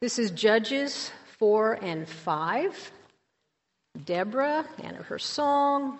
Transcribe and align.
This 0.00 0.20
is 0.20 0.30
Judges 0.30 1.10
4 1.38 1.72
and 1.82 2.08
5. 2.08 2.92
Deborah 4.04 4.64
and 4.84 4.96
her 4.96 5.18
song. 5.18 5.98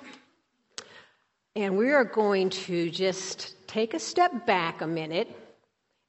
And 1.57 1.77
we 1.77 1.91
are 1.91 2.05
going 2.05 2.51
to 2.51 2.91
just 2.91 3.57
take 3.67 3.95
a 3.95 3.99
step 3.99 4.47
back 4.47 4.83
a 4.83 4.87
minute 4.87 5.29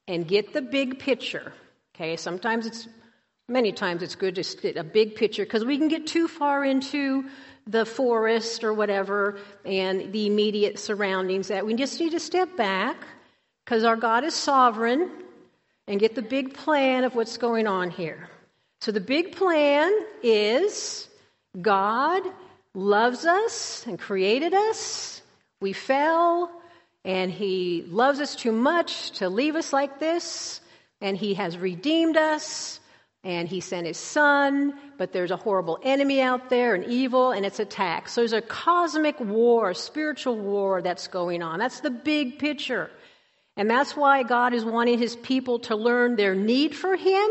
and 0.07 0.27
get 0.27 0.53
the 0.53 0.61
big 0.61 0.99
picture. 0.99 1.51
Okay, 1.95 2.15
sometimes 2.15 2.67
it's, 2.67 2.87
many 3.47 3.71
times 3.71 4.03
it's 4.03 4.13
good 4.13 4.35
to 4.35 4.43
get 4.61 4.77
a 4.77 4.83
big 4.83 5.15
picture 5.15 5.43
because 5.43 5.65
we 5.65 5.79
can 5.79 5.87
get 5.87 6.05
too 6.05 6.27
far 6.27 6.63
into 6.63 7.25
the 7.65 7.87
forest 7.87 8.63
or 8.63 8.71
whatever 8.71 9.39
and 9.65 10.13
the 10.13 10.27
immediate 10.27 10.77
surroundings 10.77 11.47
that 11.47 11.65
we 11.65 11.73
just 11.73 11.99
need 11.99 12.11
to 12.11 12.19
step 12.19 12.55
back 12.55 12.97
because 13.65 13.83
our 13.83 13.95
God 13.95 14.23
is 14.23 14.35
sovereign 14.35 15.09
and 15.89 15.99
get 15.99 16.13
the 16.13 16.21
big 16.21 16.53
plan 16.53 17.03
of 17.03 17.15
what's 17.15 17.37
going 17.37 17.65
on 17.65 17.89
here. 17.89 18.29
So 18.79 18.91
the 18.91 19.01
big 19.01 19.35
plan 19.35 19.91
is 20.21 21.09
God 21.59 22.21
loves 22.75 23.25
us 23.25 23.85
and 23.87 23.97
created 23.97 24.53
us. 24.53 25.21
We 25.59 25.73
fell 25.73 26.51
and 27.03 27.31
he 27.31 27.83
loves 27.89 28.19
us 28.19 28.35
too 28.35 28.51
much 28.51 29.11
to 29.13 29.29
leave 29.29 29.55
us 29.55 29.73
like 29.73 29.99
this 29.99 30.61
and 31.01 31.17
he 31.17 31.33
has 31.33 31.57
redeemed 31.57 32.17
us 32.17 32.79
and 33.23 33.49
he 33.49 33.59
sent 33.59 33.87
his 33.87 33.97
son, 33.97 34.75
but 34.97 35.11
there's 35.11 35.31
a 35.31 35.35
horrible 35.35 35.79
enemy 35.83 36.21
out 36.21 36.49
there, 36.49 36.73
an 36.75 36.85
evil, 36.85 37.31
and 37.31 37.45
it's 37.45 37.59
attacked. 37.59 38.11
So 38.11 38.21
there's 38.21 38.31
a 38.31 38.41
cosmic 38.41 39.19
war, 39.19 39.71
a 39.71 39.75
spiritual 39.75 40.37
war 40.37 40.81
that's 40.81 41.07
going 41.07 41.43
on. 41.43 41.59
That's 41.59 41.81
the 41.81 41.89
big 41.89 42.39
picture. 42.39 42.91
And 43.59 43.69
that's 43.69 43.93
why 43.93 44.23
God 44.23 44.53
is 44.53 44.63
wanting 44.63 44.99
his 44.99 45.17
people 45.17 45.59
to 45.59 45.75
learn 45.75 46.15
their 46.15 46.33
need 46.33 46.73
for 46.73 46.95
him 46.95 47.29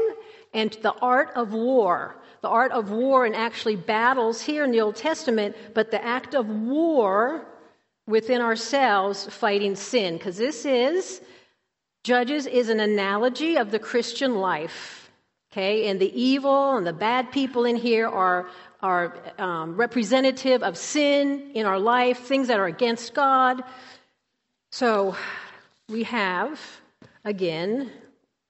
and 0.52 0.70
the 0.82 0.92
art 0.92 1.30
of 1.34 1.54
war. 1.54 2.16
The 2.42 2.50
art 2.50 2.70
of 2.70 2.90
war 2.90 3.24
and 3.24 3.34
actually 3.34 3.76
battles 3.76 4.42
here 4.42 4.62
in 4.62 4.70
the 4.70 4.82
Old 4.82 4.96
Testament, 4.96 5.56
but 5.72 5.90
the 5.90 6.04
act 6.04 6.34
of 6.34 6.46
war 6.46 7.46
within 8.06 8.42
ourselves 8.42 9.26
fighting 9.30 9.74
sin. 9.74 10.18
Because 10.18 10.36
this 10.36 10.66
is, 10.66 11.22
Judges 12.04 12.44
is 12.46 12.68
an 12.68 12.80
analogy 12.80 13.56
of 13.56 13.70
the 13.70 13.78
Christian 13.78 14.34
life. 14.34 15.10
Okay, 15.50 15.88
and 15.88 15.98
the 15.98 16.12
evil 16.12 16.76
and 16.76 16.86
the 16.86 16.92
bad 16.92 17.32
people 17.32 17.64
in 17.64 17.76
here 17.76 18.06
are, 18.06 18.50
are 18.82 19.16
um, 19.38 19.76
representative 19.76 20.62
of 20.62 20.76
sin 20.76 21.52
in 21.54 21.64
our 21.64 21.78
life, 21.78 22.18
things 22.18 22.48
that 22.48 22.60
are 22.60 22.66
against 22.66 23.14
God. 23.14 23.62
So 24.72 25.16
we 25.88 26.04
have, 26.04 26.60
again, 27.24 27.90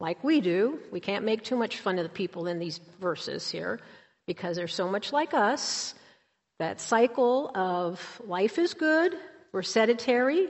like 0.00 0.22
we 0.22 0.41
do, 0.41 0.78
we 0.91 1.00
can't 1.00 1.25
make 1.25 1.42
too 1.42 1.56
much 1.56 1.78
fun 1.78 1.98
of 1.98 2.05
the 2.05 2.08
people 2.08 2.47
in 2.47 2.58
these 2.58 2.78
verses 3.00 3.50
here 3.50 3.81
because 4.27 4.56
they're 4.56 4.69
so 4.69 4.89
much 4.89 5.12
like 5.12 5.34
us. 5.34 5.94
That 6.59 6.81
cycle 6.81 7.50
of 7.55 8.20
life 8.27 8.59
is 8.59 8.75
good, 8.75 9.14
we're 9.53 9.62
sedentary. 9.62 10.48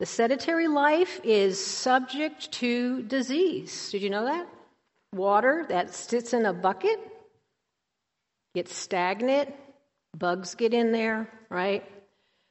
The 0.00 0.06
sedentary 0.06 0.68
life 0.68 1.20
is 1.24 1.64
subject 1.64 2.52
to 2.52 3.02
disease. 3.02 3.90
Did 3.90 4.02
you 4.02 4.10
know 4.10 4.24
that? 4.26 4.48
water 5.12 5.64
that 5.68 5.94
sits 5.94 6.32
in 6.32 6.46
a 6.46 6.52
bucket 6.52 6.98
gets 8.54 8.74
stagnant, 8.74 9.54
bugs 10.16 10.54
get 10.54 10.74
in 10.74 10.92
there, 10.92 11.28
right? 11.50 11.84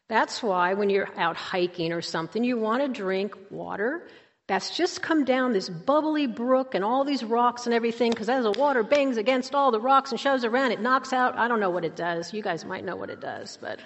That's 0.09 0.41
why 0.41 0.73
when 0.73 0.89
you're 0.89 1.09
out 1.17 1.35
hiking 1.35 1.91
or 1.91 2.01
something, 2.01 2.43
you 2.43 2.57
want 2.57 2.81
to 2.81 2.87
drink 2.87 3.35
water 3.49 4.07
that's 4.47 4.77
just 4.77 5.01
come 5.01 5.25
down 5.25 5.51
this 5.51 5.67
bubbly 5.67 6.25
brook 6.25 6.73
and 6.73 6.83
all 6.83 7.03
these 7.03 7.23
rocks 7.23 7.65
and 7.65 7.75
everything, 7.75 8.11
because 8.11 8.29
as 8.29 8.43
the 8.43 8.51
water 8.51 8.81
bangs 8.81 9.17
against 9.17 9.53
all 9.53 9.71
the 9.71 9.79
rocks 9.79 10.11
and 10.11 10.19
shoves 10.19 10.45
around, 10.45 10.71
it 10.71 10.79
knocks 10.79 11.11
out, 11.11 11.37
I 11.37 11.49
don't 11.49 11.59
know 11.59 11.69
what 11.69 11.83
it 11.83 11.97
does. 11.97 12.33
You 12.33 12.41
guys 12.41 12.63
might 12.63 12.85
know 12.85 12.95
what 12.95 13.09
it 13.09 13.19
does, 13.19 13.57
but 13.61 13.81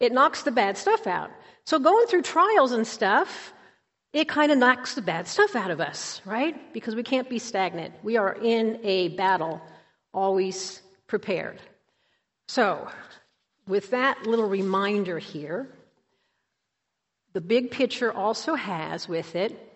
it 0.00 0.12
knocks 0.12 0.42
the 0.42 0.50
bad 0.50 0.76
stuff 0.76 1.06
out. 1.06 1.30
So 1.64 1.78
going 1.78 2.08
through 2.08 2.22
trials 2.22 2.72
and 2.72 2.84
stuff, 2.84 3.52
it 4.12 4.28
kind 4.28 4.50
of 4.50 4.58
knocks 4.58 4.96
the 4.96 5.02
bad 5.02 5.28
stuff 5.28 5.54
out 5.54 5.70
of 5.70 5.80
us, 5.80 6.20
right? 6.24 6.72
Because 6.72 6.96
we 6.96 7.04
can't 7.04 7.30
be 7.30 7.38
stagnant. 7.38 7.94
We 8.02 8.16
are 8.16 8.32
in 8.32 8.80
a 8.82 9.08
battle, 9.10 9.62
always 10.12 10.82
prepared. 11.06 11.60
So, 12.48 12.88
with 13.66 13.90
that 13.90 14.26
little 14.26 14.48
reminder 14.48 15.18
here, 15.18 15.68
the 17.32 17.40
big 17.40 17.70
picture 17.70 18.12
also 18.12 18.54
has 18.54 19.08
with 19.08 19.34
it 19.36 19.68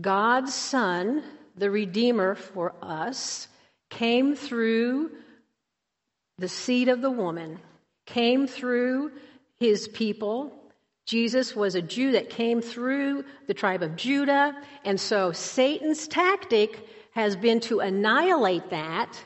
God's 0.00 0.52
Son, 0.52 1.22
the 1.56 1.70
Redeemer 1.70 2.34
for 2.34 2.74
us, 2.82 3.48
came 3.88 4.36
through 4.36 5.10
the 6.38 6.48
seed 6.48 6.88
of 6.88 7.00
the 7.00 7.10
woman, 7.10 7.58
came 8.04 8.46
through 8.46 9.12
his 9.58 9.88
people, 9.88 10.52
Jesus 11.06 11.54
was 11.54 11.76
a 11.76 11.82
Jew 11.82 12.12
that 12.12 12.30
came 12.30 12.60
through 12.60 13.24
the 13.46 13.54
tribe 13.54 13.82
of 13.82 13.94
Judah, 13.94 14.60
and 14.84 15.00
so 15.00 15.30
Satan's 15.30 16.08
tactic 16.08 16.88
has 17.12 17.36
been 17.36 17.60
to 17.60 17.78
annihilate 17.78 18.70
that, 18.70 19.24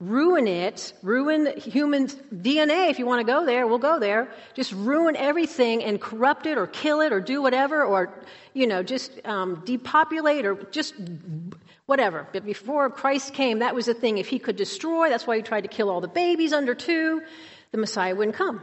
ruin 0.00 0.46
it, 0.46 0.92
ruin 1.02 1.58
human 1.58 2.06
DNA. 2.06 2.90
If 2.90 2.98
you 2.98 3.06
want 3.06 3.26
to 3.26 3.32
go 3.32 3.46
there, 3.46 3.66
we'll 3.66 3.78
go 3.78 3.98
there. 3.98 4.28
Just 4.54 4.72
ruin 4.72 5.16
everything 5.16 5.82
and 5.82 6.00
corrupt 6.00 6.46
it 6.46 6.58
or 6.58 6.66
kill 6.66 7.00
it 7.00 7.12
or 7.12 7.20
do 7.20 7.40
whatever 7.40 7.82
or, 7.82 8.12
you 8.52 8.66
know, 8.66 8.82
just 8.82 9.24
um, 9.24 9.62
depopulate 9.64 10.44
or 10.44 10.54
just 10.70 10.94
whatever. 11.86 12.26
But 12.32 12.44
before 12.44 12.90
Christ 12.90 13.32
came, 13.32 13.60
that 13.60 13.74
was 13.74 13.86
the 13.86 13.94
thing. 13.94 14.18
If 14.18 14.28
he 14.28 14.38
could 14.38 14.56
destroy, 14.56 15.08
that's 15.08 15.26
why 15.26 15.36
he 15.36 15.42
tried 15.42 15.62
to 15.62 15.68
kill 15.68 15.88
all 15.88 16.02
the 16.02 16.08
babies 16.08 16.52
under 16.52 16.74
two, 16.74 17.22
the 17.72 17.78
Messiah 17.78 18.14
wouldn't 18.14 18.36
come. 18.36 18.60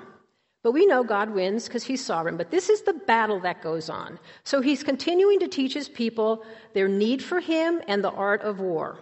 But 0.61 0.71
we 0.71 0.85
know 0.85 1.03
God 1.03 1.31
wins 1.31 1.67
because 1.67 1.83
he's 1.83 2.05
sovereign. 2.05 2.37
But 2.37 2.51
this 2.51 2.69
is 2.69 2.83
the 2.83 2.93
battle 2.93 3.39
that 3.41 3.61
goes 3.61 3.89
on. 3.89 4.19
So 4.43 4.61
he's 4.61 4.83
continuing 4.83 5.39
to 5.39 5.47
teach 5.47 5.73
his 5.73 5.89
people 5.89 6.45
their 6.73 6.87
need 6.87 7.23
for 7.23 7.39
him 7.39 7.81
and 7.87 8.03
the 8.03 8.11
art 8.11 8.43
of 8.43 8.59
war. 8.59 8.99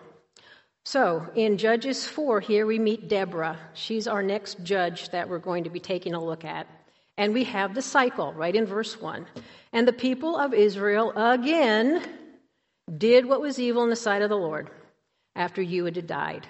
So 0.83 1.29
in 1.35 1.57
Judges 1.57 2.07
4, 2.07 2.39
here 2.39 2.65
we 2.65 2.79
meet 2.79 3.07
Deborah. 3.07 3.59
She's 3.73 4.07
our 4.07 4.23
next 4.23 4.63
judge 4.63 5.09
that 5.09 5.29
we're 5.29 5.39
going 5.39 5.63
to 5.63 5.69
be 5.69 5.79
taking 5.79 6.13
a 6.13 6.23
look 6.23 6.43
at. 6.43 6.67
And 7.17 7.33
we 7.33 7.43
have 7.43 7.75
the 7.75 7.81
cycle 7.81 8.33
right 8.33 8.55
in 8.55 8.65
verse 8.65 8.99
1. 8.99 9.27
And 9.73 9.87
the 9.87 9.93
people 9.93 10.37
of 10.37 10.53
Israel 10.53 11.11
again 11.15 12.01
did 12.97 13.25
what 13.25 13.41
was 13.41 13.59
evil 13.59 13.83
in 13.83 13.89
the 13.89 13.95
sight 13.95 14.21
of 14.23 14.29
the 14.29 14.37
Lord 14.37 14.71
after 15.35 15.61
Ehud 15.61 16.07
died. 16.07 16.47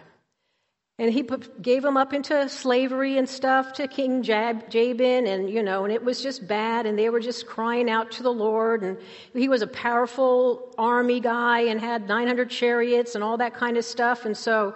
And 0.99 1.11
he 1.11 1.23
put, 1.23 1.61
gave 1.61 1.81
them 1.81 1.97
up 1.97 2.13
into 2.13 2.47
slavery 2.47 3.17
and 3.17 3.27
stuff 3.27 3.73
to 3.73 3.87
King 3.87 4.21
Jab, 4.21 4.69
Jabin, 4.69 5.25
and 5.25 5.49
you 5.49 5.63
know, 5.63 5.83
and 5.83 5.91
it 5.91 6.03
was 6.03 6.21
just 6.21 6.47
bad, 6.47 6.85
and 6.85 6.99
they 6.99 7.09
were 7.09 7.19
just 7.19 7.47
crying 7.47 7.89
out 7.89 8.11
to 8.11 8.23
the 8.23 8.31
Lord. 8.31 8.83
And 8.83 8.97
he 9.33 9.49
was 9.49 9.61
a 9.61 9.67
powerful 9.67 10.73
army 10.77 11.19
guy 11.19 11.61
and 11.61 11.79
had 11.79 12.07
900 12.07 12.49
chariots 12.49 13.15
and 13.15 13.23
all 13.23 13.37
that 13.37 13.55
kind 13.55 13.77
of 13.77 13.85
stuff. 13.85 14.25
And 14.25 14.37
so 14.37 14.75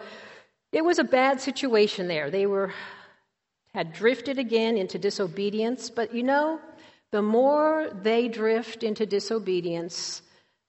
it 0.71 0.83
was 0.83 0.99
a 0.99 1.03
bad 1.03 1.41
situation 1.41 2.07
there. 2.07 2.31
They 2.31 2.47
were 2.47 2.73
had 3.75 3.91
drifted 3.91 4.39
again 4.39 4.77
into 4.77 4.97
disobedience. 4.97 5.89
But 5.89 6.15
you 6.15 6.23
know, 6.23 6.59
the 7.11 7.21
more 7.21 7.89
they 7.93 8.29
drift 8.29 8.83
into 8.83 9.05
disobedience, 9.05 10.21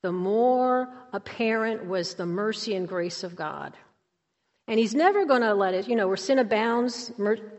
the 0.03 0.13
more 0.13 0.89
apparent 1.13 1.87
was 1.87 2.15
the 2.15 2.27
mercy 2.27 2.75
and 2.75 2.87
grace 2.87 3.23
of 3.23 3.37
God. 3.37 3.75
And 4.69 4.81
he's 4.81 4.95
never 4.95 5.25
going 5.25 5.43
to 5.43 5.55
let 5.55 5.75
it, 5.75 5.87
you 5.89 5.95
know, 5.95 6.09
where 6.09 6.17
sin 6.17 6.39
abounds, 6.39 7.13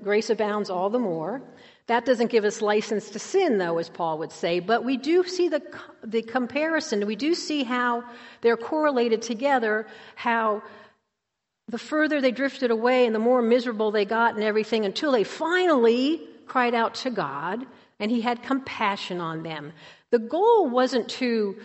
grace 0.03 0.29
abounds 0.29 0.69
all 0.69 0.89
the 0.89 0.99
more. 0.99 1.41
That 1.87 2.03
doesn't 2.03 2.31
give 2.31 2.43
us 2.43 2.61
license 2.61 3.09
to 3.11 3.19
sin, 3.19 3.59
though, 3.59 3.77
as 3.77 3.89
Paul 3.89 4.17
would 4.17 4.33
say, 4.33 4.59
but 4.59 4.83
we 4.83 4.97
do 4.97 5.23
see 5.25 5.47
the, 5.47 5.61
the 6.03 6.21
comparison. 6.21 7.05
We 7.07 7.15
do 7.15 7.33
see 7.33 7.63
how 7.63 8.03
they're 8.41 8.57
correlated 8.57 9.21
together, 9.21 9.87
how 10.15 10.63
the 11.69 11.77
further 11.77 12.19
they 12.19 12.31
drifted 12.31 12.71
away 12.71 13.05
and 13.05 13.15
the 13.15 13.19
more 13.19 13.41
miserable 13.41 13.91
they 13.91 14.03
got 14.03 14.35
and 14.35 14.43
everything 14.43 14.83
until 14.83 15.13
they 15.13 15.23
finally 15.23 16.21
cried 16.45 16.73
out 16.73 16.95
to 16.95 17.09
God 17.09 17.65
and 17.99 18.11
he 18.11 18.21
had 18.21 18.43
compassion 18.43 19.19
on 19.21 19.43
them. 19.43 19.71
The 20.11 20.19
goal 20.19 20.69
wasn't 20.69 21.09
to 21.09 21.57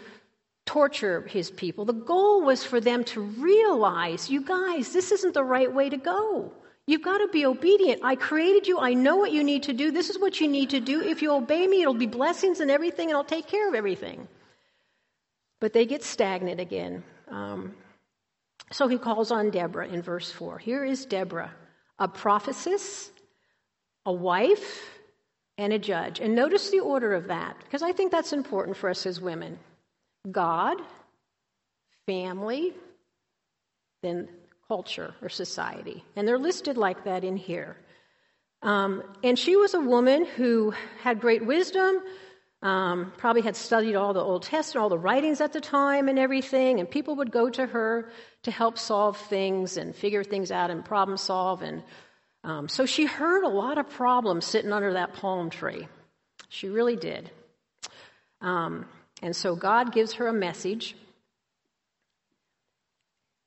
torture 0.66 1.22
his 1.22 1.50
people. 1.50 1.84
The 1.84 1.92
goal 1.92 2.42
was 2.42 2.64
for 2.64 2.80
them 2.80 3.04
to 3.04 3.20
realize, 3.20 4.30
you 4.30 4.42
guys, 4.44 4.92
this 4.92 5.12
isn't 5.12 5.34
the 5.34 5.44
right 5.44 5.72
way 5.72 5.88
to 5.90 5.96
go. 5.96 6.52
You've 6.86 7.02
got 7.02 7.18
to 7.18 7.28
be 7.28 7.46
obedient. 7.46 8.00
I 8.02 8.16
created 8.16 8.66
you. 8.66 8.78
I 8.78 8.94
know 8.94 9.16
what 9.16 9.32
you 9.32 9.44
need 9.44 9.64
to 9.64 9.72
do. 9.72 9.90
This 9.92 10.10
is 10.10 10.18
what 10.18 10.40
you 10.40 10.48
need 10.48 10.70
to 10.70 10.80
do. 10.80 11.00
If 11.00 11.22
you 11.22 11.32
obey 11.32 11.66
me, 11.66 11.82
it'll 11.82 11.94
be 11.94 12.06
blessings 12.06 12.60
and 12.60 12.70
everything, 12.70 13.08
and 13.08 13.16
I'll 13.16 13.24
take 13.24 13.46
care 13.46 13.68
of 13.68 13.74
everything. 13.74 14.26
But 15.60 15.72
they 15.72 15.86
get 15.86 16.02
stagnant 16.02 16.60
again. 16.60 17.04
Um, 17.28 17.76
so 18.72 18.88
he 18.88 18.98
calls 18.98 19.30
on 19.30 19.50
Deborah 19.50 19.86
in 19.86 20.02
verse 20.02 20.30
4. 20.30 20.58
Here 20.58 20.84
is 20.84 21.06
Deborah, 21.06 21.52
a 22.00 22.08
prophetess, 22.08 23.12
a 24.04 24.12
wife, 24.12 24.82
and 25.58 25.72
a 25.72 25.78
judge. 25.78 26.18
And 26.18 26.34
notice 26.34 26.70
the 26.70 26.80
order 26.80 27.14
of 27.14 27.28
that, 27.28 27.56
because 27.60 27.82
I 27.82 27.92
think 27.92 28.10
that's 28.10 28.32
important 28.32 28.76
for 28.76 28.90
us 28.90 29.06
as 29.06 29.20
women. 29.20 29.58
God, 30.30 30.76
family, 32.06 32.74
then 34.02 34.28
culture 34.68 35.14
or 35.20 35.28
society. 35.28 36.04
And 36.16 36.26
they're 36.26 36.38
listed 36.38 36.76
like 36.76 37.04
that 37.04 37.24
in 37.24 37.36
here. 37.36 37.76
Um, 38.62 39.02
and 39.24 39.38
she 39.38 39.56
was 39.56 39.74
a 39.74 39.80
woman 39.80 40.24
who 40.24 40.72
had 41.02 41.20
great 41.20 41.44
wisdom, 41.44 42.00
um, 42.62 43.12
probably 43.16 43.42
had 43.42 43.56
studied 43.56 43.96
all 43.96 44.12
the 44.12 44.20
Old 44.20 44.44
Testament, 44.44 44.82
all 44.82 44.88
the 44.88 44.98
writings 44.98 45.40
at 45.40 45.52
the 45.52 45.60
time 45.60 46.08
and 46.08 46.18
everything, 46.18 46.78
and 46.78 46.88
people 46.88 47.16
would 47.16 47.32
go 47.32 47.50
to 47.50 47.66
her 47.66 48.10
to 48.44 48.50
help 48.52 48.78
solve 48.78 49.16
things 49.16 49.76
and 49.76 49.96
figure 49.96 50.22
things 50.22 50.52
out 50.52 50.70
and 50.70 50.84
problem 50.84 51.16
solve. 51.16 51.62
And 51.62 51.82
um, 52.44 52.68
so 52.68 52.86
she 52.86 53.04
heard 53.04 53.42
a 53.42 53.48
lot 53.48 53.78
of 53.78 53.90
problems 53.90 54.44
sitting 54.44 54.72
under 54.72 54.92
that 54.92 55.14
palm 55.14 55.50
tree. 55.50 55.88
She 56.48 56.68
really 56.68 56.96
did. 56.96 57.30
Um, 58.40 58.86
and 59.22 59.34
so 59.34 59.54
God 59.54 59.92
gives 59.92 60.14
her 60.14 60.26
a 60.26 60.32
message. 60.32 60.96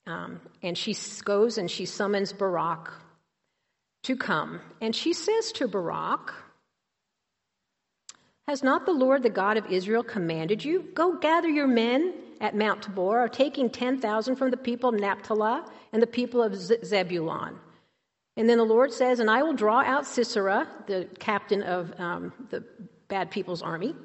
Um, 0.08 0.40
and 0.64 0.78
she 0.78 0.96
goes 1.24 1.58
and 1.58 1.70
she 1.70 1.86
summons 1.86 2.32
Barak 2.32 2.92
to 4.04 4.16
come. 4.16 4.62
And 4.80 4.96
she 4.96 5.14
says 5.14 5.52
to 5.54 5.68
Barak, 5.68 6.34
Has 8.48 8.64
not 8.64 8.86
the 8.86 8.94
Lord, 8.94 9.24
the 9.24 9.30
God 9.30 9.58
of 9.58 9.66
Israel, 9.72 10.04
commanded 10.04 10.64
you? 10.64 10.88
Go 10.94 11.18
gather 11.18 11.50
your 11.50 11.68
men 11.68 12.14
at 12.40 12.56
Mount 12.56 12.84
Tabor, 12.84 13.28
taking 13.28 13.70
10,000 13.70 14.36
from 14.36 14.52
the 14.52 14.58
people 14.58 14.90
of 14.94 15.00
Naphtali 15.00 15.62
and 15.92 16.02
the 16.02 16.08
people 16.08 16.42
of 16.42 16.56
Zebulun. 16.56 17.60
And 18.38 18.50
then 18.50 18.58
the 18.58 18.66
Lord 18.66 18.94
says, 18.94 19.20
And 19.20 19.30
I 19.30 19.44
will 19.44 19.54
draw 19.54 19.82
out 19.82 20.06
Sisera, 20.06 20.68
the 20.88 21.08
captain 21.20 21.64
of 21.64 22.00
um, 22.00 22.34
the 22.50 22.64
bad 23.08 23.32
people's 23.32 23.62
army, 23.62 23.96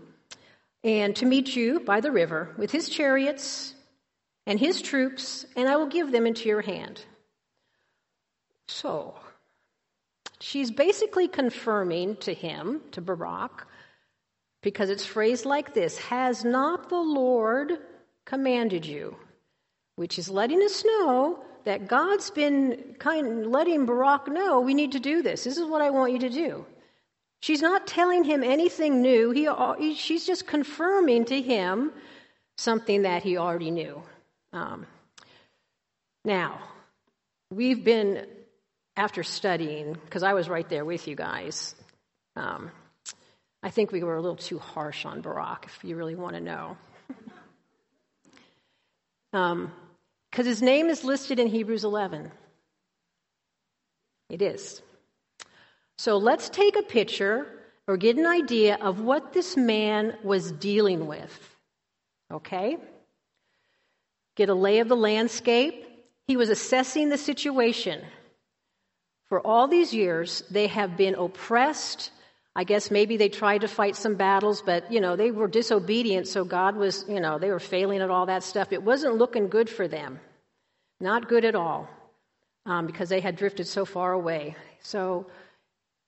and 0.83 1.15
to 1.17 1.27
meet 1.27 1.55
you 1.55 1.81
by 1.81 2.01
the 2.01 2.11
river 2.11 2.55
with 2.57 2.71
his 2.71 2.89
chariots 2.89 3.75
and 4.47 4.59
his 4.59 4.81
troops, 4.81 5.47
and 5.57 5.69
I 5.69 5.77
will 5.77 5.87
give 5.87 6.11
them 6.11 6.27
into 6.27 6.49
your 6.49 6.63
hand. 6.63 7.05
So, 8.69 9.15
she's 10.41 10.71
basically 10.71 11.29
confirming 11.29 12.17
to 12.17 12.33
him, 12.33 12.81
to 12.93 13.01
Barak, 13.01 13.67
because 14.63 14.91
it's 14.91 15.07
phrased 15.07 15.45
like 15.45 15.75
this 15.75 15.99
Has 15.99 16.45
not 16.45 16.89
the 16.89 16.97
Lord 16.97 17.79
commanded 18.25 18.87
you? 18.87 19.17
Which 19.97 20.19
is 20.19 20.31
letting 20.31 20.63
us 20.63 20.85
know 20.85 21.45
that 21.65 21.89
God's 21.89 22.31
been 22.31 22.95
kind 22.99 23.27
of 23.27 23.51
letting 23.51 23.85
Barak 23.85 24.29
know 24.29 24.61
we 24.61 24.75
need 24.75 24.93
to 24.93 25.01
do 25.01 25.23
this. 25.23 25.45
This 25.45 25.59
is 25.59 25.67
what 25.67 25.83
I 25.83 25.91
want 25.91 26.13
you 26.13 26.19
to 26.21 26.31
do. 26.31 26.65
She's 27.41 27.63
not 27.63 27.87
telling 27.87 28.25
him 28.25 28.45
anything 28.45 29.01
new. 29.01 29.31
He, 29.31 29.95
she's 29.95 30.27
just 30.27 30.47
confirming 30.47 31.25
to 31.27 31.41
him 31.41 31.93
something 32.59 33.03
that 33.03 33.23
he 33.23 33.39
already 33.39 33.71
knew. 33.71 34.03
Um, 34.53 34.87
now, 36.23 36.61
we've 37.51 37.83
been, 37.83 38.27
after 38.95 39.23
studying, 39.23 39.95
because 39.95 40.23
I 40.23 40.35
was 40.35 40.51
right 40.51 40.69
there 40.69 40.85
with 40.85 41.09
you 41.09 41.17
guys, 41.17 41.75
um, 42.37 42.71
I 43.63 43.71
think 43.71 43.91
we 43.91 44.03
were 44.03 44.17
a 44.17 44.21
little 44.21 44.37
too 44.37 44.59
harsh 44.59 45.07
on 45.07 45.23
Barak, 45.23 45.65
if 45.67 45.83
you 45.83 45.97
really 45.97 46.15
want 46.15 46.35
to 46.35 46.41
know. 46.43 46.77
Because 49.31 49.33
um, 49.33 49.73
his 50.35 50.61
name 50.61 50.91
is 50.91 51.05
listed 51.05 51.39
in 51.39 51.47
Hebrews 51.47 51.85
11. 51.85 52.31
It 54.29 54.43
is. 54.43 54.83
So 56.01 56.17
let's 56.17 56.49
take 56.49 56.77
a 56.77 56.83
picture 56.83 57.47
or 57.87 57.99
get 57.99 58.17
an 58.17 58.25
idea 58.25 58.79
of 58.81 59.03
what 59.03 59.35
this 59.35 59.55
man 59.55 60.17
was 60.25 60.51
dealing 60.51 61.07
with. 61.07 61.59
Okay? 62.33 62.79
Get 64.35 64.49
a 64.49 64.55
lay 64.55 64.79
of 64.79 64.89
the 64.89 64.97
landscape. 64.97 65.75
He 66.27 66.39
was 66.39 66.49
assessing 66.49 67.11
the 67.11 67.19
situation. 67.19 68.01
For 69.29 69.47
all 69.47 69.69
these 69.69 69.93
years, 69.93 70.43
they 70.51 70.69
have 70.69 70.97
been 70.97 71.17
oppressed. 71.17 72.13
I 72.57 72.65
guess 72.65 72.91
maybe 72.91 73.19
they 73.19 73.29
tried 73.29 73.61
to 73.61 73.69
fight 73.69 73.95
some 73.95 74.15
battles, 74.15 74.63
but, 74.63 74.91
you 74.91 75.03
know, 75.03 75.17
they 75.17 75.31
were 75.31 75.49
disobedient, 75.49 76.27
so 76.29 76.45
God 76.45 76.77
was, 76.77 77.05
you 77.11 77.21
know, 77.21 77.39
they 77.39 77.51
were 77.51 77.61
failing 77.61 78.01
at 78.01 78.09
all 78.09 78.25
that 78.25 78.43
stuff. 78.43 78.73
It 78.73 78.83
wasn't 78.83 79.17
looking 79.17 79.49
good 79.49 79.69
for 79.69 79.87
them. 79.87 80.19
Not 80.99 81.29
good 81.29 81.45
at 81.45 81.55
all, 81.55 81.91
um, 82.65 82.87
because 82.87 83.11
they 83.11 83.21
had 83.21 83.37
drifted 83.37 83.67
so 83.67 83.85
far 83.85 84.13
away. 84.13 84.57
So, 84.81 85.27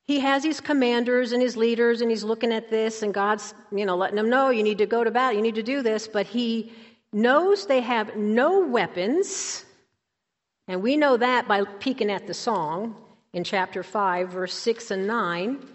he 0.06 0.20
has 0.20 0.42
his 0.42 0.60
commanders 0.60 1.32
and 1.32 1.40
his 1.40 1.56
leaders, 1.56 2.00
and 2.00 2.10
he's 2.10 2.24
looking 2.24 2.52
at 2.52 2.70
this, 2.70 3.02
and 3.02 3.14
God's, 3.14 3.54
you 3.70 3.86
know, 3.86 3.96
letting 3.96 4.16
them 4.16 4.30
know 4.30 4.50
you 4.50 4.62
need 4.62 4.78
to 4.78 4.86
go 4.86 5.04
to 5.04 5.10
battle, 5.10 5.36
you 5.36 5.42
need 5.42 5.54
to 5.54 5.62
do 5.62 5.82
this, 5.82 6.08
but 6.08 6.26
he 6.26 6.72
knows 7.12 7.66
they 7.66 7.80
have 7.80 8.16
no 8.16 8.66
weapons, 8.66 9.64
and 10.68 10.82
we 10.82 10.96
know 10.96 11.16
that 11.16 11.46
by 11.46 11.64
peeking 11.80 12.10
at 12.10 12.26
the 12.26 12.34
song 12.34 12.96
in 13.32 13.44
chapter 13.44 13.82
5, 13.82 14.28
verse 14.30 14.54
6 14.54 14.90
and 14.90 15.06
9. 15.06 15.66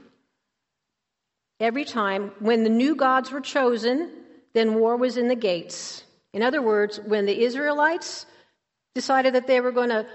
Every 1.60 1.86
time 1.86 2.32
when 2.40 2.64
the 2.64 2.70
new 2.70 2.96
gods 2.96 3.32
were 3.32 3.42
chosen, 3.42 4.12
then 4.54 4.76
war 4.76 4.96
was 4.96 5.18
in 5.18 5.28
the 5.28 5.36
gates. 5.36 6.04
In 6.34 6.44
other 6.44 6.62
words, 6.62 7.00
when 7.00 7.26
the 7.26 7.44
Israelites 7.44 8.26
decided 8.94 9.34
that 9.36 9.48
they 9.48 9.62
were 9.62 9.72
going 9.72 9.90
to 9.90 10.06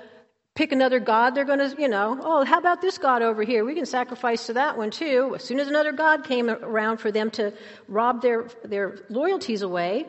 pick 0.54 0.72
another 0.72 1.00
god 1.00 1.34
they're 1.34 1.44
going 1.44 1.58
to 1.58 1.74
you 1.78 1.88
know 1.88 2.18
oh 2.22 2.44
how 2.44 2.58
about 2.58 2.80
this 2.80 2.98
god 2.98 3.22
over 3.22 3.42
here? 3.42 3.64
We 3.64 3.74
can 3.74 3.86
sacrifice 3.86 4.46
to 4.46 4.54
that 4.54 4.76
one 4.76 4.90
too. 4.90 5.34
As 5.34 5.44
soon 5.44 5.60
as 5.60 5.68
another 5.68 5.92
god 5.92 6.24
came 6.24 6.50
around 6.50 6.98
for 6.98 7.10
them 7.10 7.30
to 7.32 7.52
rob 7.88 8.22
their 8.22 8.48
their 8.64 8.98
loyalties 9.08 9.62
away 9.62 10.06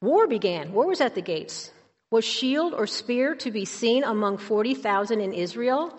war 0.00 0.26
began. 0.26 0.72
War 0.72 0.86
was 0.86 1.00
at 1.00 1.14
the 1.14 1.22
gates. 1.22 1.70
Was 2.10 2.24
shield 2.24 2.74
or 2.74 2.86
spear 2.86 3.34
to 3.36 3.50
be 3.50 3.64
seen 3.64 4.04
among 4.04 4.36
40,000 4.36 5.20
in 5.20 5.32
Israel? 5.32 5.96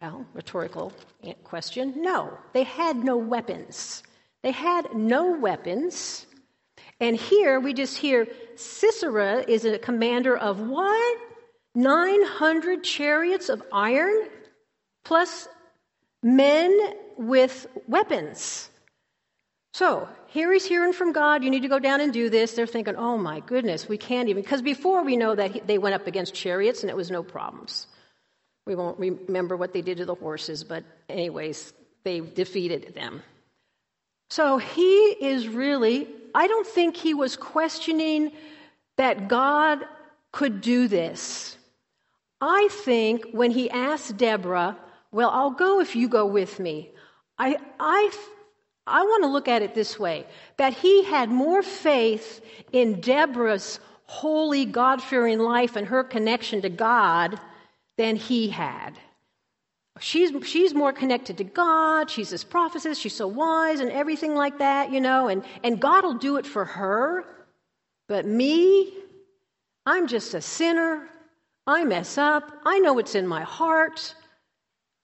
Well 0.00 0.26
rhetorical 0.32 0.92
question. 1.44 1.94
No. 1.96 2.38
They 2.54 2.62
had 2.64 2.96
no 2.96 3.16
weapons. 3.16 4.02
They 4.42 4.52
had 4.52 4.94
no 4.94 5.38
weapons. 5.38 6.26
And 6.98 7.16
here 7.16 7.60
we 7.60 7.74
just 7.74 7.98
hear 7.98 8.26
Sisera 8.56 9.44
is 9.46 9.64
a 9.64 9.78
commander 9.78 10.36
of 10.36 10.60
what 10.60 11.18
900 11.74 12.84
chariots 12.84 13.48
of 13.48 13.62
iron, 13.72 14.28
plus 15.04 15.48
men 16.22 16.78
with 17.16 17.66
weapons. 17.88 18.68
So 19.74 20.06
here 20.26 20.52
he's 20.52 20.66
hearing 20.66 20.92
from 20.92 21.12
God, 21.12 21.42
you 21.42 21.50
need 21.50 21.62
to 21.62 21.68
go 21.68 21.78
down 21.78 22.00
and 22.00 22.12
do 22.12 22.28
this. 22.28 22.52
They're 22.52 22.66
thinking, 22.66 22.96
oh 22.96 23.16
my 23.16 23.40
goodness, 23.40 23.88
we 23.88 23.96
can't 23.96 24.28
even. 24.28 24.42
Because 24.42 24.62
before 24.62 25.02
we 25.02 25.16
know 25.16 25.34
that 25.34 25.50
he, 25.50 25.60
they 25.60 25.78
went 25.78 25.94
up 25.94 26.06
against 26.06 26.34
chariots 26.34 26.82
and 26.82 26.90
it 26.90 26.96
was 26.96 27.10
no 27.10 27.22
problems. 27.22 27.86
We 28.66 28.74
won't 28.74 28.98
remember 28.98 29.56
what 29.56 29.72
they 29.72 29.82
did 29.82 29.96
to 29.98 30.04
the 30.04 30.14
horses, 30.14 30.62
but, 30.62 30.84
anyways, 31.08 31.72
they 32.04 32.20
defeated 32.20 32.94
them. 32.94 33.22
So 34.30 34.58
he 34.58 35.08
is 35.20 35.48
really, 35.48 36.06
I 36.34 36.46
don't 36.46 36.66
think 36.66 36.96
he 36.96 37.12
was 37.12 37.36
questioning 37.36 38.30
that 38.96 39.28
God 39.28 39.80
could 40.30 40.60
do 40.60 40.86
this. 40.86 41.56
I 42.42 42.68
think 42.70 43.28
when 43.30 43.52
he 43.52 43.70
asked 43.70 44.16
Deborah, 44.16 44.76
Well, 45.12 45.30
I'll 45.30 45.52
go 45.52 45.80
if 45.80 45.94
you 45.94 46.08
go 46.08 46.26
with 46.26 46.58
me, 46.58 46.90
I, 47.38 47.56
I, 47.78 48.10
I 48.84 49.04
want 49.04 49.22
to 49.22 49.28
look 49.28 49.46
at 49.46 49.62
it 49.62 49.74
this 49.76 49.96
way 49.98 50.26
that 50.56 50.74
he 50.74 51.04
had 51.04 51.30
more 51.30 51.62
faith 51.62 52.44
in 52.72 53.00
Deborah's 53.00 53.78
holy, 54.06 54.64
God 54.64 55.00
fearing 55.00 55.38
life 55.38 55.76
and 55.76 55.86
her 55.86 56.02
connection 56.02 56.62
to 56.62 56.68
God 56.68 57.40
than 57.96 58.16
he 58.16 58.48
had. 58.48 58.98
She's, 60.00 60.32
she's 60.44 60.74
more 60.74 60.92
connected 60.92 61.38
to 61.38 61.44
God. 61.44 62.10
She's 62.10 62.30
this 62.30 62.42
prophetess. 62.42 62.98
She's 62.98 63.14
so 63.14 63.28
wise 63.28 63.78
and 63.78 63.92
everything 63.92 64.34
like 64.34 64.58
that, 64.58 64.90
you 64.90 65.00
know, 65.00 65.28
and, 65.28 65.44
and 65.62 65.80
God 65.80 66.02
will 66.02 66.18
do 66.18 66.38
it 66.38 66.46
for 66.46 66.64
her. 66.64 67.24
But 68.08 68.26
me, 68.26 68.92
I'm 69.86 70.08
just 70.08 70.34
a 70.34 70.40
sinner. 70.40 71.08
I 71.66 71.84
mess 71.84 72.18
up. 72.18 72.50
I 72.64 72.78
know 72.80 72.94
what's 72.94 73.14
in 73.14 73.26
my 73.26 73.42
heart. 73.42 74.14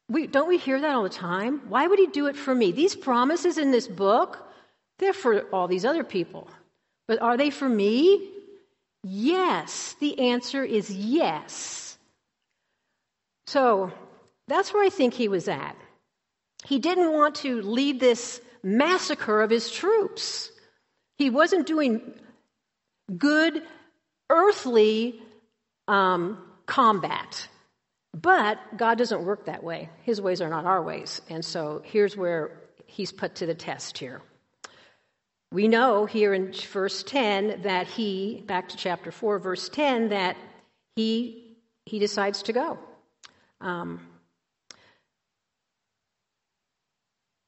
We, 0.08 0.26
don't 0.26 0.48
we 0.48 0.58
hear 0.58 0.80
that 0.80 0.94
all 0.94 1.02
the 1.02 1.08
time? 1.08 1.62
Why 1.68 1.86
would 1.86 1.98
he 1.98 2.06
do 2.06 2.26
it 2.26 2.36
for 2.36 2.54
me? 2.54 2.72
These 2.72 2.96
promises 2.96 3.58
in 3.58 3.70
this 3.70 3.86
book, 3.86 4.38
they're 4.98 5.12
for 5.12 5.42
all 5.52 5.68
these 5.68 5.84
other 5.84 6.04
people. 6.04 6.48
But 7.06 7.20
are 7.22 7.36
they 7.36 7.50
for 7.50 7.68
me? 7.68 8.30
Yes. 9.04 9.94
The 10.00 10.18
answer 10.30 10.64
is 10.64 10.90
yes. 10.90 11.96
So 13.46 13.92
that's 14.48 14.72
where 14.72 14.84
I 14.84 14.90
think 14.90 15.14
he 15.14 15.28
was 15.28 15.46
at. 15.46 15.76
He 16.64 16.78
didn't 16.78 17.12
want 17.12 17.36
to 17.36 17.62
lead 17.62 18.00
this 18.00 18.40
massacre 18.62 19.42
of 19.42 19.50
his 19.50 19.70
troops. 19.70 20.50
He 21.16 21.30
wasn't 21.30 21.66
doing 21.66 22.14
good 23.16 23.62
earthly 24.28 25.22
um, 25.86 26.38
combat. 26.68 27.48
But 28.14 28.58
God 28.76 28.96
doesn't 28.98 29.24
work 29.24 29.46
that 29.46 29.64
way. 29.64 29.90
His 30.04 30.20
ways 30.20 30.40
are 30.40 30.48
not 30.48 30.64
our 30.64 30.82
ways. 30.82 31.20
And 31.28 31.44
so 31.44 31.82
here's 31.84 32.16
where 32.16 32.52
he's 32.86 33.10
put 33.10 33.34
to 33.36 33.46
the 33.46 33.54
test 33.54 33.98
here. 33.98 34.22
We 35.50 35.66
know 35.66 36.06
here 36.06 36.34
in 36.34 36.52
verse 36.52 37.02
10 37.02 37.62
that 37.62 37.86
he, 37.86 38.44
back 38.46 38.68
to 38.68 38.76
chapter 38.76 39.10
4, 39.10 39.38
verse 39.38 39.68
10, 39.68 40.10
that 40.10 40.36
he 40.94 41.44
he 41.86 41.98
decides 41.98 42.42
to 42.42 42.52
go. 42.52 42.78
Um, 43.62 44.06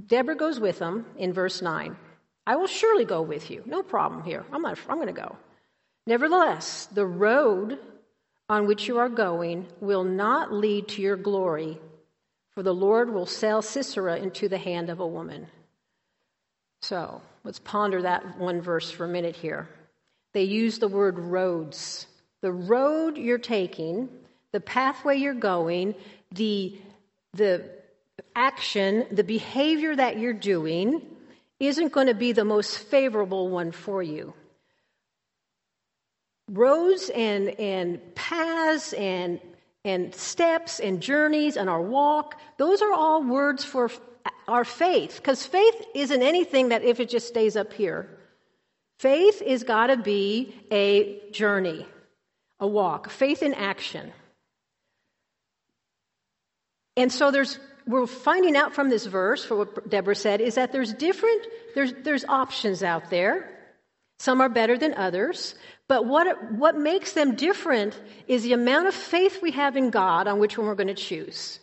Deborah 0.07 0.35
goes 0.35 0.59
with 0.59 0.79
him 0.79 1.05
in 1.19 1.33
verse 1.33 1.61
9. 1.61 1.95
I 2.47 2.57
will 2.57 2.67
surely 2.67 3.05
go 3.05 3.21
with 3.21 3.50
you. 3.50 3.62
No 3.67 3.83
problem 3.83 4.25
here. 4.25 4.45
I'm, 4.50 4.62
not, 4.62 4.79
I'm 4.89 4.97
going 4.97 5.07
to 5.09 5.12
go. 5.12 5.37
Nevertheless, 6.07 6.87
the 6.87 7.07
road 7.07 7.79
on 8.50 8.66
which 8.66 8.88
you 8.88 8.99
are 8.99 9.09
going 9.09 9.64
will 9.80 10.02
not 10.02 10.52
lead 10.52 10.88
to 10.88 11.00
your 11.00 11.16
glory, 11.16 11.78
for 12.52 12.64
the 12.64 12.75
Lord 12.75 13.14
will 13.14 13.25
sell 13.25 13.62
Sisera 13.62 14.16
into 14.16 14.49
the 14.49 14.59
hand 14.59 14.90
of 14.90 14.99
a 14.99 15.07
woman. 15.07 15.47
So 16.83 17.23
let's 17.45 17.61
ponder 17.61 18.02
that 18.02 18.38
one 18.38 18.61
verse 18.61 18.90
for 18.90 19.04
a 19.04 19.09
minute 19.09 19.37
here. 19.37 19.69
They 20.33 20.42
use 20.42 20.80
the 20.80 20.88
word 20.88 21.16
roads. 21.16 22.09
The 22.40 22.50
road 22.50 23.16
you're 23.16 23.38
taking, 23.38 24.09
the 24.50 24.61
pathway 24.61 25.19
you're 25.19 25.33
going, 25.33 25.95
the, 26.33 26.76
the 27.35 27.71
action, 28.35 29.07
the 29.12 29.23
behavior 29.23 29.95
that 29.95 30.19
you're 30.19 30.33
doing 30.33 31.02
isn't 31.61 31.92
going 31.92 32.09
to 32.09 32.14
be 32.14 32.33
the 32.33 32.45
most 32.45 32.78
favorable 32.78 33.49
one 33.49 33.71
for 33.71 34.02
you. 34.02 34.35
Roads 36.52 37.11
and, 37.14 37.49
and 37.61 38.14
paths 38.14 38.92
and, 38.92 39.40
and 39.85 40.14
steps 40.14 40.80
and 40.80 41.00
journeys 41.00 41.57
and 41.57 41.71
our 41.71 41.80
walk, 41.80 42.40
those 42.59 42.83
are 42.83 42.92
all 42.92 43.23
words 43.23 43.64
for 43.64 43.90
our 44.49 44.64
faith. 44.64 45.16
Because 45.16 45.47
faith 45.47 45.87
isn't 45.95 46.23
anything 46.23 46.71
that 46.71 46.83
if 46.83 46.99
it 46.99 47.09
just 47.09 47.28
stays 47.28 47.57
up 47.57 47.73
here. 47.73 48.09
Faith 48.99 49.40
is 49.40 49.62
got 49.64 49.87
to 49.87 49.97
be 49.97 50.54
a 50.71 51.21
journey, 51.30 51.87
a 52.59 52.66
walk, 52.66 53.09
faith 53.09 53.42
in 53.42 53.54
action. 53.54 54.12
And 56.97 57.11
so 57.11 57.30
there's 57.30 57.59
we're 57.87 58.07
finding 58.07 58.57
out 58.57 58.75
from 58.75 58.88
this 58.88 59.07
verse, 59.07 59.45
for 59.45 59.57
what 59.57 59.88
Deborah 59.88 60.14
said, 60.14 60.40
is 60.40 60.54
that 60.54 60.73
there's 60.73 60.92
different, 60.95 61.47
there's, 61.75 61.92
there's 62.04 62.25
options 62.25 62.83
out 62.83 63.11
there. 63.11 63.50
Some 64.21 64.43
are 64.43 64.50
better 64.50 64.77
than 64.77 64.93
others. 64.93 65.55
But 65.89 66.05
what, 66.05 66.53
what 66.53 66.77
makes 66.77 67.15
them 67.15 67.37
different 67.37 67.99
is 68.29 68.43
the 68.43 68.53
amount 68.53 68.87
of 68.87 68.95
faith 68.95 69.41
we 69.41 69.50
have 69.53 69.79
in 69.79 69.89
God 69.89 70.29
on 70.29 70.39
which 70.39 70.59
one 70.59 70.67
we're 70.67 70.75
going 70.75 70.89
to 70.89 70.95
choose. 70.95 71.59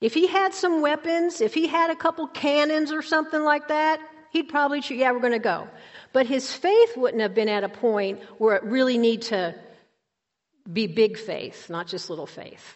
If 0.00 0.14
he 0.14 0.26
had 0.26 0.54
some 0.54 0.80
weapons, 0.80 1.42
if 1.42 1.52
he 1.52 1.66
had 1.66 1.90
a 1.90 1.96
couple 1.96 2.28
cannons 2.28 2.92
or 2.92 3.02
something 3.02 3.44
like 3.44 3.68
that, 3.68 4.00
he'd 4.30 4.48
probably 4.48 4.80
choose, 4.80 4.96
yeah, 4.96 5.12
we're 5.12 5.20
going 5.20 5.34
to 5.34 5.38
go. 5.38 5.68
But 6.14 6.26
his 6.26 6.50
faith 6.50 6.96
wouldn't 6.96 7.20
have 7.20 7.34
been 7.34 7.50
at 7.50 7.62
a 7.62 7.68
point 7.68 8.22
where 8.38 8.56
it 8.56 8.64
really 8.64 8.96
need 8.96 9.20
to 9.22 9.54
be 10.72 10.86
big 10.86 11.18
faith, 11.18 11.68
not 11.68 11.88
just 11.88 12.08
little 12.08 12.26
faith. 12.26 12.74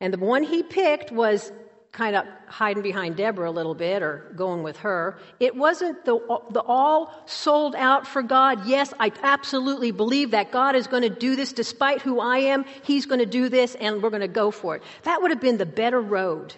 And 0.00 0.10
the 0.10 0.18
one 0.18 0.42
he 0.42 0.62
picked 0.62 1.12
was 1.12 1.52
kind 1.92 2.16
of 2.16 2.24
hiding 2.46 2.82
behind 2.82 3.16
Deborah 3.16 3.50
a 3.50 3.52
little 3.52 3.74
bit 3.74 4.02
or 4.02 4.32
going 4.34 4.62
with 4.62 4.78
her. 4.78 5.18
It 5.38 5.54
wasn't 5.54 6.04
the, 6.06 6.18
the 6.50 6.62
all 6.62 7.12
sold 7.26 7.74
out 7.76 8.06
for 8.06 8.22
God. 8.22 8.66
Yes, 8.66 8.94
I 8.98 9.12
absolutely 9.22 9.90
believe 9.90 10.30
that 10.30 10.50
God 10.50 10.74
is 10.74 10.86
going 10.86 11.02
to 11.02 11.10
do 11.10 11.36
this 11.36 11.52
despite 11.52 12.00
who 12.00 12.18
I 12.18 12.38
am. 12.38 12.64
He's 12.82 13.04
going 13.04 13.18
to 13.20 13.26
do 13.26 13.50
this 13.50 13.74
and 13.74 14.02
we're 14.02 14.10
going 14.10 14.22
to 14.22 14.28
go 14.28 14.50
for 14.50 14.76
it. 14.76 14.82
That 15.02 15.20
would 15.20 15.30
have 15.30 15.40
been 15.40 15.58
the 15.58 15.66
better 15.66 16.00
road. 16.00 16.54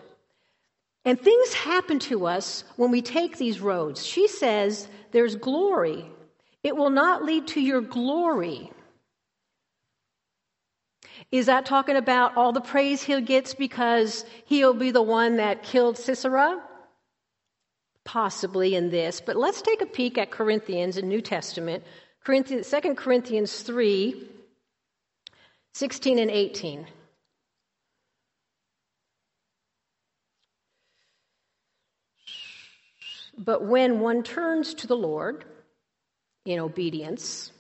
And 1.05 1.21
things 1.21 1.53
happen 1.53 1.99
to 2.01 2.27
us 2.27 2.63
when 2.77 2.93
we 2.93 3.03
take 3.03 3.37
these 3.37 3.61
roads. 3.61 4.07
She 4.07 4.29
says 4.29 4.87
there's 5.11 5.35
glory. 5.35 6.09
It 6.63 6.77
will 6.77 6.91
not 6.91 7.25
lead 7.25 7.49
to 7.49 7.61
your 7.61 7.81
glory. 7.81 8.71
Is 11.31 11.47
that 11.47 11.67
talking 11.67 11.97
about 11.97 12.37
all 12.37 12.53
the 12.53 12.61
praise 12.61 13.03
he 13.03 13.21
gets 13.21 13.55
because 13.55 14.25
he'll 14.47 14.75
be 14.75 14.91
the 14.91 15.03
one 15.03 15.37
that 15.37 15.63
killed 15.63 15.99
Sisera? 15.99 16.61
Possibly 18.05 18.75
in 18.75 18.91
this, 18.91 19.21
but 19.21 19.37
let's 19.37 19.63
take 19.63 19.81
a 19.81 19.87
peek 19.87 20.19
at 20.19 20.31
Corinthians 20.31 20.99
in 20.99 21.09
New 21.09 21.23
Testament, 21.23 21.85
Corinthians, 22.23 22.71
2 22.71 22.95
Corinthians 22.95 23.63
3, 23.63 24.29
16 25.73 26.19
and 26.19 26.31
18. 26.31 26.87
But 33.37 33.65
when 33.65 34.01
one 34.01 34.23
turns 34.23 34.75
to 34.75 34.87
the 34.87 34.97
Lord 34.97 35.45
in 36.45 36.61
obedience, 36.61 37.51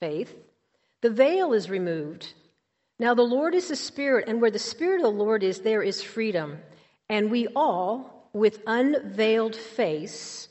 faith, 0.00 0.34
the 1.00 1.10
veil 1.10 1.52
is 1.52 1.68
removed. 1.68 2.32
Now, 2.98 3.14
the 3.14 3.22
Lord 3.22 3.54
is 3.54 3.68
the 3.68 3.76
Spirit, 3.76 4.24
and 4.26 4.40
where 4.40 4.50
the 4.50 4.58
Spirit 4.58 4.96
of 4.96 5.02
the 5.02 5.24
Lord 5.24 5.42
is, 5.44 5.60
there 5.60 5.82
is 5.82 6.02
freedom. 6.02 6.58
And 7.08 7.30
we 7.30 7.46
all, 7.54 8.28
with 8.32 8.60
unveiled 8.66 9.54
face, 9.54 10.48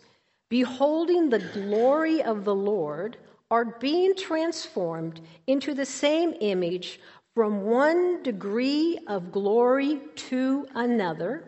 beholding 0.50 1.30
the 1.30 1.40
glory 1.40 2.24
of 2.24 2.46
the 2.46 2.56
Lord, 2.56 3.18
are 3.52 3.66
being 3.66 4.16
transformed 4.16 5.20
into 5.46 5.74
the 5.74 5.86
same 5.86 6.34
image 6.40 7.02
from 7.34 7.64
one 7.64 8.24
degree 8.24 8.98
of 9.08 9.32
glory 9.32 10.00
to 10.16 10.68
another. 10.74 11.44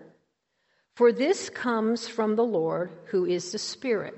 For 0.96 1.14
this 1.14 1.50
comes 1.50 2.10
from 2.10 2.36
the 2.36 2.46
Lord, 2.46 2.92
who 3.06 3.26
is 3.26 3.54
the 3.54 3.58
Spirit. 3.58 4.16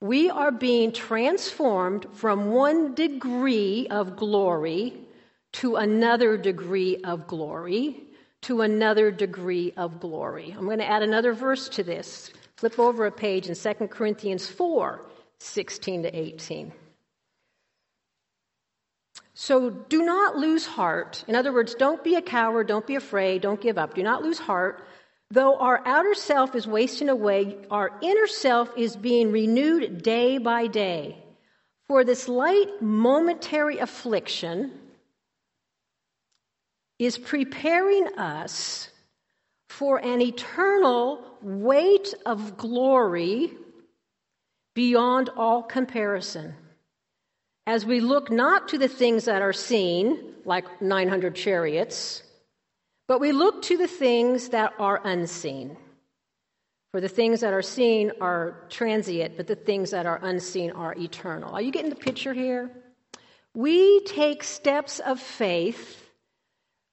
We 0.00 0.30
are 0.30 0.50
being 0.50 0.92
transformed 0.92 2.06
from 2.14 2.52
one 2.52 2.94
degree 2.94 3.86
of 3.90 4.16
glory 4.16 5.06
to 5.52 5.76
another 5.76 6.36
degree 6.36 6.98
of 7.04 7.26
glory, 7.26 8.02
to 8.42 8.62
another 8.62 9.10
degree 9.10 9.72
of 9.76 10.00
glory. 10.00 10.54
I'm 10.56 10.64
going 10.64 10.78
to 10.78 10.88
add 10.88 11.02
another 11.02 11.32
verse 11.32 11.68
to 11.70 11.82
this. 11.82 12.30
Flip 12.56 12.78
over 12.78 13.06
a 13.06 13.10
page 13.10 13.48
in 13.48 13.54
2 13.54 13.88
Corinthians 13.88 14.46
4 14.46 15.06
16 15.42 16.02
to 16.02 16.14
18. 16.14 16.72
So 19.32 19.70
do 19.70 20.02
not 20.02 20.36
lose 20.36 20.66
heart. 20.66 21.24
In 21.26 21.34
other 21.34 21.52
words, 21.52 21.74
don't 21.74 22.04
be 22.04 22.16
a 22.16 22.22
coward, 22.22 22.68
don't 22.68 22.86
be 22.86 22.96
afraid, 22.96 23.40
don't 23.40 23.60
give 23.60 23.78
up. 23.78 23.94
Do 23.94 24.02
not 24.02 24.22
lose 24.22 24.38
heart. 24.38 24.84
Though 25.30 25.56
our 25.56 25.80
outer 25.86 26.12
self 26.12 26.54
is 26.54 26.66
wasting 26.66 27.08
away, 27.08 27.56
our 27.70 27.92
inner 28.02 28.26
self 28.26 28.68
is 28.76 28.96
being 28.96 29.32
renewed 29.32 30.02
day 30.02 30.38
by 30.38 30.66
day. 30.66 31.16
For 31.88 32.04
this 32.04 32.28
light 32.28 32.82
momentary 32.82 33.78
affliction, 33.78 34.72
is 37.00 37.16
preparing 37.16 38.06
us 38.18 38.90
for 39.70 39.96
an 39.96 40.20
eternal 40.20 41.24
weight 41.40 42.12
of 42.26 42.58
glory 42.58 43.50
beyond 44.74 45.30
all 45.34 45.62
comparison. 45.62 46.54
As 47.66 47.86
we 47.86 48.00
look 48.00 48.30
not 48.30 48.68
to 48.68 48.78
the 48.78 48.88
things 48.88 49.24
that 49.24 49.40
are 49.40 49.54
seen, 49.54 50.34
like 50.44 50.82
900 50.82 51.34
chariots, 51.34 52.22
but 53.08 53.18
we 53.18 53.32
look 53.32 53.62
to 53.62 53.78
the 53.78 53.88
things 53.88 54.50
that 54.50 54.74
are 54.78 55.00
unseen. 55.02 55.78
For 56.92 57.00
the 57.00 57.08
things 57.08 57.40
that 57.40 57.54
are 57.54 57.62
seen 57.62 58.12
are 58.20 58.66
transient, 58.68 59.38
but 59.38 59.46
the 59.46 59.56
things 59.56 59.92
that 59.92 60.04
are 60.04 60.20
unseen 60.22 60.72
are 60.72 60.94
eternal. 60.98 61.54
Are 61.54 61.62
you 61.62 61.72
getting 61.72 61.90
the 61.90 61.96
picture 61.96 62.34
here? 62.34 62.70
We 63.54 64.00
take 64.00 64.42
steps 64.42 64.98
of 64.98 65.18
faith 65.18 65.99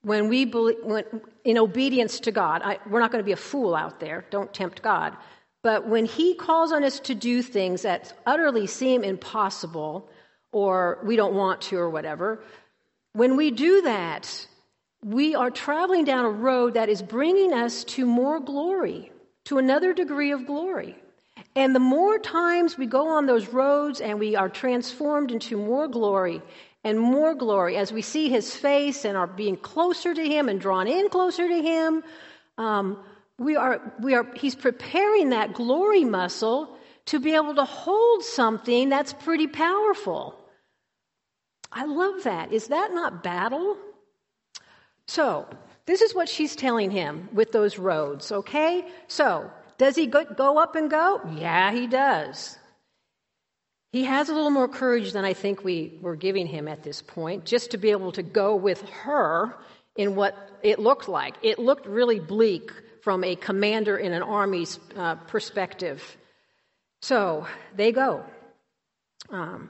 when 0.02 0.30
we 0.30 0.46
believe, 0.46 0.78
when, 0.84 1.04
in 1.44 1.58
obedience 1.58 2.20
to 2.22 2.32
God, 2.32 2.62
I, 2.64 2.80
we're 2.90 3.00
not 3.00 3.12
going 3.12 3.24
to 3.24 3.26
be 3.26 3.32
a 3.32 3.38
fool 3.38 3.76
out 3.76 4.00
there. 4.00 4.26
Don't 4.30 4.54
tempt 4.54 4.82
God. 4.82 5.16
But 5.64 5.88
when 5.88 6.06
He 6.06 6.36
calls 6.36 6.72
on 6.72 6.84
us 6.84 7.00
to 7.02 7.16
do 7.16 7.42
things 7.42 7.82
that 7.82 8.14
utterly 8.26 8.68
seem 8.68 9.04
impossible, 9.04 10.10
or 10.52 11.00
we 11.04 11.16
don't 11.16 11.34
want 11.34 11.62
to, 11.62 11.78
or 11.78 11.90
whatever, 11.90 12.44
when 13.14 13.36
we 13.36 13.52
do 13.52 13.82
that, 13.82 14.48
we 15.04 15.36
are 15.36 15.50
traveling 15.52 16.06
down 16.06 16.26
a 16.26 16.30
road 16.30 16.74
that 16.76 16.90
is 16.90 17.02
bringing 17.02 17.54
us 17.54 17.84
to 17.84 18.06
more 18.06 18.40
glory, 18.40 19.12
to 19.46 19.58
another 19.58 19.94
degree 19.94 20.32
of 20.32 20.46
glory. 20.46 20.96
And 21.56 21.74
the 21.74 21.80
more 21.80 22.20
times 22.20 22.78
we 22.78 22.86
go 22.86 23.08
on 23.08 23.26
those 23.26 23.48
roads 23.48 24.02
and 24.02 24.20
we 24.20 24.36
are 24.36 24.50
transformed 24.50 25.32
into 25.32 25.58
more 25.58 25.88
glory 25.88 26.42
and 26.88 26.98
more 26.98 27.36
glory 27.36 27.76
as 27.76 27.92
we 27.92 28.02
see 28.02 28.30
his 28.30 28.56
face 28.56 29.04
and 29.04 29.18
are 29.18 29.28
being 29.28 29.58
closer 29.58 30.14
to 30.14 30.26
him 30.26 30.48
and 30.48 30.62
drawn 30.62 30.88
in 30.88 31.10
closer 31.10 31.46
to 31.46 31.62
him. 31.62 32.02
Um, 32.58 32.98
we 33.38 33.58
are, 33.58 33.82
we 34.02 34.16
are, 34.16 34.26
he's 34.36 34.56
preparing 34.56 35.30
that 35.32 35.54
glory 35.54 36.06
muscle 36.06 36.78
to 37.08 37.20
be 37.20 37.36
able 37.36 37.56
to 37.56 37.66
hold 37.66 38.24
something 38.24 38.88
that's 38.88 39.12
pretty 39.12 39.48
powerful. 39.48 40.40
I 41.74 41.84
love 41.84 42.24
that. 42.24 42.54
Is 42.54 42.68
that 42.68 42.94
not 42.94 43.22
battle? 43.22 43.78
So, 45.08 45.46
this 45.86 46.02
is 46.02 46.16
what 46.16 46.30
she's 46.30 46.56
telling 46.56 46.90
him 46.90 47.28
with 47.34 47.52
those 47.52 47.78
roads, 47.78 48.32
okay? 48.32 48.88
So, 49.08 49.52
does 49.78 49.98
he 49.98 50.08
go, 50.08 50.24
go 50.24 50.58
up 50.58 50.76
and 50.76 50.90
go? 50.90 51.22
Yeah, 51.36 51.74
he 51.74 51.86
does. 51.86 52.58
He 53.92 54.04
has 54.04 54.30
a 54.30 54.34
little 54.34 54.52
more 54.52 54.68
courage 54.68 55.14
than 55.14 55.24
I 55.24 55.34
think 55.34 55.64
we 55.64 55.98
were 56.02 56.16
giving 56.16 56.46
him 56.46 56.68
at 56.68 56.84
this 56.84 57.02
point, 57.02 57.46
just 57.46 57.72
to 57.72 57.78
be 57.78 57.92
able 57.92 58.12
to 58.14 58.24
go 58.24 58.56
with 58.56 58.82
her 58.90 59.56
in 59.96 60.16
what 60.16 60.60
it 60.62 60.80
looked 60.80 61.08
like. 61.08 61.36
It 61.42 61.58
looked 61.58 61.86
really 61.86 62.20
bleak 62.20 62.72
from 63.02 63.24
a 63.24 63.36
commander 63.36 63.98
in 63.98 64.12
an 64.12 64.22
army's 64.22 64.80
uh, 64.96 65.16
perspective. 65.16 66.18
So 67.02 67.48
they 67.76 67.92
go. 67.92 68.26
Um, 69.30 69.70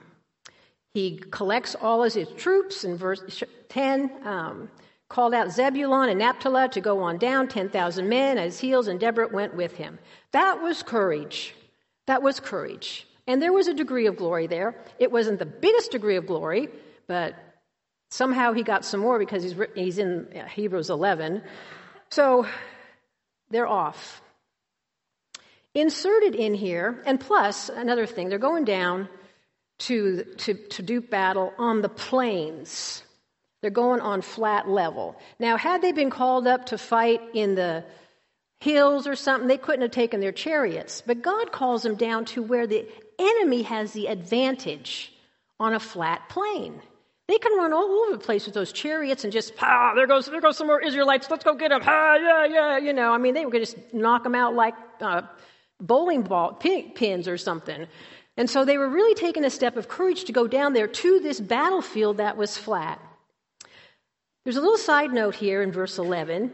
he 0.94 1.18
collects 1.30 1.76
all 1.76 2.04
of 2.04 2.14
his 2.14 2.28
troops 2.38 2.84
in 2.84 2.98
verse 2.98 3.44
10, 3.70 4.12
um, 4.26 4.70
called 5.10 5.34
out 5.34 5.52
Zebulun 5.52 6.10
and 6.10 6.20
Naphtali 6.20 6.68
to 6.70 6.82
go 6.82 7.00
on 7.00 7.18
down, 7.18 7.48
10,000 7.48 8.10
men 8.10 8.38
at 8.38 8.46
his 8.46 8.60
heels, 8.60 8.88
and 8.88 9.00
Deborah 9.00 9.30
went 9.32 9.56
with 9.56 9.74
him. 9.74 10.00
That 10.32 10.62
was 10.62 10.82
courage. 10.82 11.54
That 12.08 12.24
was 12.24 12.40
courage. 12.40 13.06
And 13.28 13.42
there 13.42 13.52
was 13.52 13.68
a 13.68 13.74
degree 13.74 14.08
of 14.08 14.16
glory 14.16 14.48
there. 14.48 14.76
It 15.00 15.12
wasn't 15.12 15.40
the 15.40 15.46
biggest 15.46 15.92
degree 15.92 16.16
of 16.16 16.26
glory, 16.26 16.70
but 17.08 17.36
somehow 18.10 18.54
he 18.54 18.64
got 18.64 18.86
some 18.86 19.02
more 19.02 19.20
because 19.20 19.44
he's, 19.44 19.56
he's 19.76 19.98
in 19.98 20.28
uh, 20.34 20.46
Hebrews 20.46 20.90
11. 20.90 21.44
So 22.10 22.48
they're 23.50 23.68
off. 23.68 24.22
Inserted 25.74 26.36
in 26.36 26.54
here, 26.54 27.04
and 27.06 27.20
plus 27.20 27.70
another 27.70 28.06
thing, 28.06 28.30
they're 28.30 28.40
going 28.40 28.66
down 28.66 29.10
to, 29.80 30.24
to, 30.24 30.54
to 30.54 30.82
do 30.82 31.02
battle 31.02 31.54
on 31.58 31.82
the 31.82 31.90
plains. 31.90 33.04
They're 33.62 33.70
going 33.70 34.00
on 34.00 34.22
flat 34.22 34.70
level. 34.70 35.20
Now, 35.40 35.58
had 35.58 35.82
they 35.82 35.92
been 35.92 36.10
called 36.10 36.48
up 36.48 36.68
to 36.68 36.78
fight 36.78 37.22
in 37.34 37.56
the 37.56 37.84
hills 38.60 39.06
or 39.06 39.16
something, 39.16 39.48
they 39.48 39.58
couldn't 39.58 39.82
have 39.82 39.92
taken 39.92 40.20
their 40.20 40.32
chariots. 40.32 41.04
But 41.06 41.22
God 41.22 41.52
calls 41.52 41.84
them 41.84 41.96
down 41.96 42.26
to 42.26 42.42
where 42.42 42.66
the 42.66 42.88
enemy 43.20 43.64
has 43.64 43.94
the 43.94 44.08
advantage 44.08 45.14
on 45.60 45.74
a 45.74 45.80
flat 45.80 46.30
plain. 46.30 46.82
They 47.28 47.38
can 47.38 47.58
run 47.58 47.74
all 47.74 47.84
over 47.84 48.12
the 48.14 48.24
place 48.24 48.46
with 48.46 48.56
those 48.56 48.72
chariots 48.72 49.24
and 49.26 49.34
just, 49.34 49.54
ah, 49.62 49.94
there 49.96 50.08
goes, 50.08 50.28
there 50.28 50.40
goes 50.40 50.58
some 50.58 50.68
more 50.68 50.82
Israelites. 50.82 51.30
Let's 51.30 51.44
go 51.44 51.56
get 51.56 51.70
them. 51.70 51.82
Ah, 51.86 52.16
yeah, 52.16 52.46
yeah. 52.46 52.78
You 52.78 52.94
know, 52.94 53.12
I 53.12 53.18
mean, 53.18 53.34
they 53.34 53.46
were 53.46 53.52
going 53.52 53.66
to 53.66 53.72
just 53.72 53.94
knock 53.94 54.24
them 54.24 54.34
out 54.34 54.56
like 54.56 54.76
uh, 55.02 55.24
bowling 55.82 56.22
ball 56.22 56.54
pins 56.54 57.28
or 57.28 57.38
something. 57.38 57.86
And 58.38 58.50
so 58.50 58.64
they 58.64 58.78
were 58.78 58.88
really 58.88 59.16
taking 59.16 59.44
a 59.44 59.50
step 59.50 59.76
of 59.76 59.90
courage 59.90 60.24
to 60.26 60.32
go 60.32 60.48
down 60.48 60.74
there 60.74 60.88
to 60.88 61.20
this 61.20 61.40
battlefield 61.40 62.18
that 62.18 62.38
was 62.38 62.58
flat. 62.58 63.02
There's 64.46 64.58
a 64.58 64.62
little 64.62 64.78
side 64.78 65.12
note 65.12 65.36
here 65.36 65.62
in 65.62 65.74
verse 65.74 65.98
11 65.98 66.52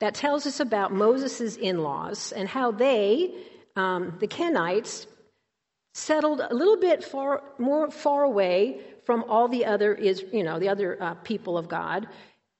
that 0.00 0.14
tells 0.14 0.46
us 0.46 0.60
about 0.60 0.92
Moses' 0.92 1.56
in 1.56 1.82
laws 1.82 2.32
and 2.32 2.48
how 2.48 2.70
they, 2.70 3.34
um, 3.76 4.16
the 4.20 4.28
Kenites, 4.28 5.06
settled 5.94 6.40
a 6.40 6.52
little 6.52 6.76
bit 6.76 7.02
far, 7.02 7.42
more 7.56 7.90
far 7.90 8.24
away 8.24 8.80
from 9.04 9.24
all 9.28 9.48
the 9.48 9.64
other 9.64 9.94
is 9.94 10.24
you 10.32 10.42
know 10.42 10.58
the 10.58 10.68
other 10.68 11.02
uh, 11.02 11.14
people 11.14 11.56
of 11.56 11.68
God, 11.68 12.06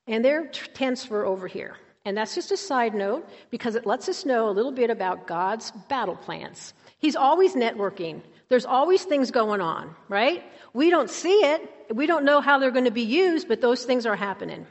and 0.07 0.25
their 0.25 0.47
tents 0.47 1.11
were 1.11 1.27
over 1.27 1.47
here. 1.47 1.77
And 2.07 2.17
that's 2.17 2.35
just 2.35 2.53
a 2.53 2.57
side 2.57 2.95
note 2.95 3.27
because 3.51 3.77
it 3.77 3.87
lets 3.87 4.09
us 4.09 4.27
know 4.27 4.49
a 4.49 4.53
little 4.53 4.73
bit 4.73 4.91
about 4.91 5.27
God's 5.27 5.71
battle 5.89 6.17
plans. 6.17 6.75
He's 6.99 7.17
always 7.17 7.55
networking. 7.55 8.21
There's 8.51 8.67
always 8.67 9.05
things 9.05 9.31
going 9.31 9.63
on, 9.63 9.97
right? 10.09 10.45
We 10.75 10.91
don't 10.91 11.09
see 11.09 11.33
it. 11.33 11.71
We 11.95 12.07
don't 12.07 12.27
know 12.27 12.43
how 12.43 12.59
they're 12.59 12.71
going 12.71 12.85
to 12.85 12.91
be 12.91 13.03
used, 13.03 13.49
but 13.49 13.63
those 13.63 13.85
things 13.85 14.05
are 14.05 14.17
happening. 14.17 14.67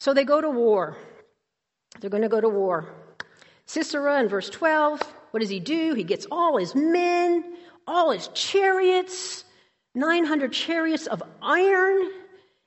So 0.00 0.14
they 0.14 0.24
go 0.24 0.40
to 0.40 0.48
war. 0.48 0.96
They're 2.00 2.10
going 2.10 2.22
to 2.22 2.30
go 2.30 2.40
to 2.40 2.48
war. 2.48 2.94
Sisera 3.66 4.18
in 4.20 4.28
verse 4.28 4.48
12, 4.48 5.02
what 5.32 5.40
does 5.40 5.50
he 5.50 5.60
do? 5.60 5.92
He 5.92 6.04
gets 6.04 6.26
all 6.30 6.56
his 6.56 6.74
men 6.74 7.44
all 7.88 8.10
his 8.10 8.28
chariots, 8.28 9.44
900 9.94 10.52
chariots 10.52 11.06
of 11.06 11.22
iron, 11.42 12.10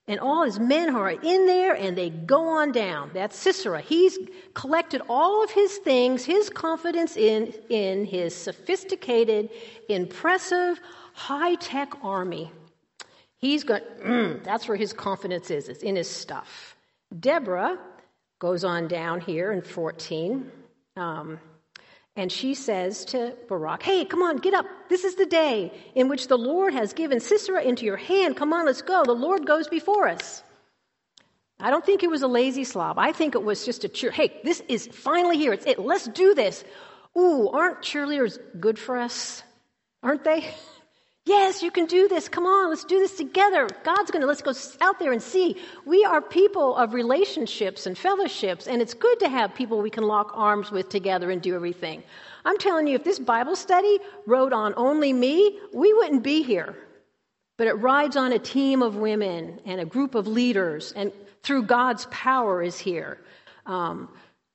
and 0.08 0.20
all 0.20 0.44
his 0.44 0.60
men 0.60 0.90
who 0.90 0.98
are 0.98 1.12
in 1.12 1.46
there, 1.46 1.74
and 1.74 1.98
they 1.98 2.10
go 2.10 2.48
on 2.50 2.72
down. 2.72 3.12
That's 3.14 3.38
Sisera. 3.38 3.80
He's 3.80 4.18
collected 4.56 5.02
all 5.08 5.44
of 5.44 5.52
his 5.52 5.78
things, 5.78 6.26
his 6.26 6.50
confidence 6.50 7.16
in, 7.16 7.54
in 7.70 8.04
his 8.04 8.36
sophisticated, 8.36 9.50
impressive, 9.88 10.82
high 11.14 11.56
tech 11.56 11.94
army. 12.04 12.52
He's 13.38 13.64
got, 13.64 13.84
mm, 14.04 14.44
that's 14.44 14.68
where 14.68 14.78
his 14.78 14.92
confidence 14.92 15.52
is, 15.52 15.70
it's 15.70 15.84
in 15.84 15.96
his 15.96 16.10
stuff. 16.10 16.76
Deborah 17.18 17.78
goes 18.40 18.64
on 18.64 18.88
down 18.88 19.22
here 19.22 19.52
in 19.52 19.62
14. 19.62 20.52
Um, 20.98 21.40
and 22.16 22.32
she 22.32 22.54
says 22.54 23.06
to 23.06 23.36
Barak, 23.48 23.84
Hey, 23.84 24.06
come 24.06 24.22
on, 24.22 24.38
get 24.38 24.54
up. 24.54 24.66
This 24.90 25.04
is 25.04 25.16
the 25.16 25.26
day 25.26 25.72
in 25.96 26.10
which 26.10 26.28
the 26.28 26.38
Lord 26.38 26.74
has 26.74 26.94
given 26.94 27.20
Sisera 27.20 27.62
into 27.64 27.86
your 27.86 27.98
hand. 27.98 28.36
Come 28.36 28.54
on, 28.54 28.66
let's 28.66 28.82
go. 28.82 29.04
The 29.06 29.14
Lord 29.14 29.46
goes 29.46 29.68
before 29.68 30.08
us. 30.08 30.44
I 31.60 31.70
don't 31.70 31.86
think 31.86 32.04
it 32.04 32.10
was 32.10 32.24
a 32.24 32.28
lazy 32.28 32.64
slob. 32.64 32.98
I 32.98 33.12
think 33.12 33.36
it 33.36 33.44
was 33.44 33.66
just 33.66 33.84
a 33.84 33.90
cheer. 33.90 34.12
Hey, 34.12 34.42
this 34.44 34.62
is 34.68 34.88
finally 34.88 35.38
here. 35.38 35.54
It's 35.54 35.66
it. 35.66 35.80
Let's 35.80 36.08
do 36.08 36.34
this. 36.34 36.64
Ooh, 37.18 37.50
aren't 37.50 37.82
cheerleaders 37.82 38.40
good 38.60 38.80
for 38.80 38.98
us? 38.98 39.44
Aren't 40.02 40.24
they? 40.24 40.54
Yes, 41.26 41.62
you 41.62 41.70
can 41.70 41.86
do 41.86 42.08
this. 42.08 42.28
Come 42.28 42.48
on, 42.48 42.70
let's 42.70 42.84
do 42.84 42.98
this 42.98 43.16
together. 43.16 43.68
God's 43.84 44.10
going 44.10 44.22
to, 44.22 44.28
let's 44.28 44.42
go 44.42 44.54
out 44.82 44.98
there 44.98 45.12
and 45.12 45.22
see. 45.22 45.56
We 45.86 46.04
are 46.04 46.20
people 46.20 46.76
of 46.76 46.96
relationships 46.96 47.86
and 47.86 47.96
fellowships, 47.96 48.66
and 48.68 48.82
it's 48.82 48.96
good 48.96 49.20
to 49.20 49.30
have 49.30 49.54
people 49.54 49.82
we 49.82 49.92
can 49.92 50.04
lock 50.04 50.32
arms 50.34 50.72
with 50.72 50.90
together 50.90 51.30
and 51.30 51.40
do 51.40 51.54
everything. 51.54 52.02
I'm 52.44 52.58
telling 52.58 52.88
you, 52.88 52.96
if 52.96 53.04
this 53.04 53.20
Bible 53.20 53.56
study 53.56 54.00
rode 54.26 54.52
on 54.52 54.74
only 54.78 55.14
me, 55.14 55.60
we 55.74 55.94
wouldn't 55.94 56.24
be 56.24 56.42
here. 56.42 56.76
But 57.56 57.68
it 57.68 57.74
rides 57.74 58.18
on 58.18 58.32
a 58.32 58.40
team 58.40 58.82
of 58.82 58.96
women 58.96 59.60
and 59.66 59.80
a 59.80 59.86
group 59.86 60.16
of 60.16 60.26
leaders, 60.26 60.92
and 60.96 61.12
through 61.44 61.64
God's 61.64 62.08
power 62.10 62.64
is 62.64 62.80
here. 62.80 63.20
Um, 63.68 64.10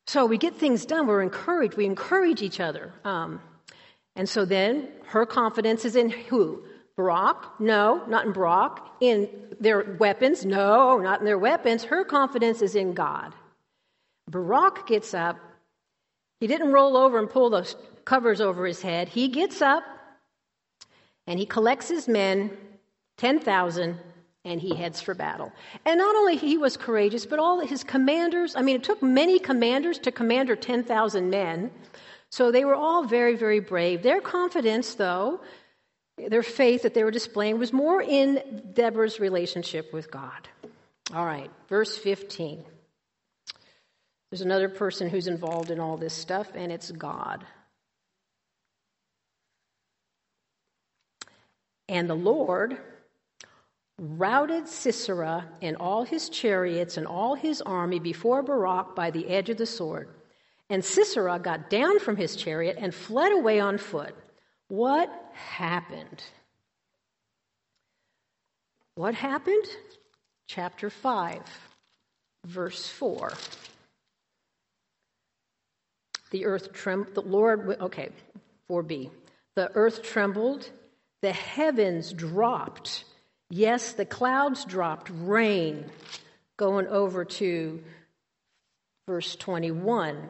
so 0.09 0.27
we 0.27 0.37
get 0.37 0.57
things 0.57 0.85
done. 0.85 1.07
We're 1.07 1.23
encouraged. 1.23 1.77
We 1.77 1.87
encourage 1.87 2.43
each 2.43 2.59
other. 2.59 2.93
Um, 3.05 3.41
and 4.17 4.29
so 4.29 4.45
then 4.45 4.89
her 5.07 5.27
confidence 5.27 5.85
is 5.85 5.95
in 5.95 6.11
who? 6.11 6.65
Barak? 6.97 7.61
No, 7.61 8.03
not 8.09 8.25
in 8.27 8.33
Barak. 8.33 8.81
In 9.01 9.29
their 9.61 9.97
weapons? 9.99 10.45
No, 10.45 10.99
not 10.99 11.21
in 11.21 11.27
their 11.27 11.39
weapons. 11.39 11.85
Her 11.85 12.05
confidence 12.05 12.63
is 12.63 12.75
in 12.75 12.95
God. 12.95 13.35
Barak 14.29 14.87
gets 14.87 15.13
up. 15.13 15.39
He 16.41 16.47
didn't 16.47 16.73
roll 16.73 16.97
over 16.97 17.19
and 17.19 17.29
pull 17.29 17.51
the 17.51 17.73
covers 18.05 18.41
over 18.41 18.67
his 18.67 18.81
head. 18.81 19.09
He 19.09 19.29
gets 19.29 19.61
up 19.61 19.85
and 21.27 21.39
he 21.39 21.47
collects 21.47 21.89
his 21.89 22.09
men, 22.09 22.57
10,000, 23.19 23.99
and 24.45 24.61
he 24.61 24.75
heads 24.75 25.01
for 25.01 25.15
battle. 25.15 25.53
And 25.85 25.99
not 25.99 26.15
only 26.15 26.37
he 26.37 26.57
was 26.57 26.77
courageous, 26.77 27.27
but 27.27 27.39
all 27.39 27.61
his 27.61 27.83
commanders, 27.85 28.55
I 28.55 28.63
mean, 28.63 28.77
it 28.77 28.85
took 28.85 29.03
many 29.03 29.39
commanders 29.39 29.99
to 30.01 30.13
commander 30.13 30.57
10,000 30.57 31.29
men. 31.29 31.71
So 32.31 32.51
they 32.51 32.65
were 32.65 32.75
all 32.75 33.05
very, 33.05 33.37
very 33.37 33.61
brave. 33.61 34.03
Their 34.03 34.21
confidence, 34.21 34.95
though, 34.95 35.41
their 36.19 36.43
faith 36.43 36.83
that 36.83 36.95
they 36.95 37.05
were 37.05 37.11
displaying 37.11 37.59
was 37.59 37.73
more 37.73 38.03
in 38.03 38.71
Deborah's 38.73 39.21
relationship 39.21 39.93
with 39.93 40.11
God. 40.11 40.49
All 41.15 41.25
right, 41.25 41.51
verse 41.69 41.97
15. 41.97 42.65
There's 44.31 44.41
another 44.41 44.69
person 44.69 45.09
who's 45.09 45.29
involved 45.29 45.71
in 45.71 45.79
all 45.79 45.97
this 45.97 46.15
stuff, 46.15 46.49
and 46.55 46.73
it's 46.73 46.91
God. 46.91 47.45
And 51.89 52.11
the 52.11 52.17
Lord 52.17 52.79
routed 53.99 54.69
Sisera 54.69 55.47
and 55.63 55.77
all 55.77 56.03
his 56.03 56.29
chariots 56.29 56.97
and 56.97 57.07
all 57.07 57.35
his 57.35 57.63
army 57.63 57.99
before 57.99 58.43
Barak 58.43 58.97
by 58.97 59.11
the 59.11 59.29
edge 59.29 59.49
of 59.49 59.57
the 59.57 59.67
sword. 59.67 60.09
And 60.69 60.85
Sisera 60.85 61.39
got 61.39 61.71
down 61.71 62.01
from 62.01 62.17
his 62.17 62.35
chariot 62.35 62.77
and 62.79 62.95
fled 62.95 63.33
away 63.33 63.61
on 63.61 63.79
foot. 63.79 64.15
What 64.69 65.11
happened? 65.33 66.23
What 68.97 69.15
happened? 69.15 69.65
Chapter 70.49 70.91
5, 70.91 71.41
verse 72.47 72.89
4. 72.89 73.33
The 76.31 76.47
earth 76.47 76.73
trembled, 76.73 77.15
the 77.15 77.23
Lord, 77.23 77.77
okay, 77.81 78.11
4b. 78.71 79.11
The 79.55 79.71
earth 79.75 80.03
trembled, 80.03 80.69
the 81.23 81.33
heavens 81.33 82.13
dropped. 82.13 83.05
Yes, 83.51 83.93
the 83.93 84.05
clouds 84.05 84.65
dropped 84.65 85.11
rain. 85.13 85.87
Going 86.57 86.89
over 86.89 87.25
to 87.25 87.83
verse 89.07 89.37
21 89.37 90.29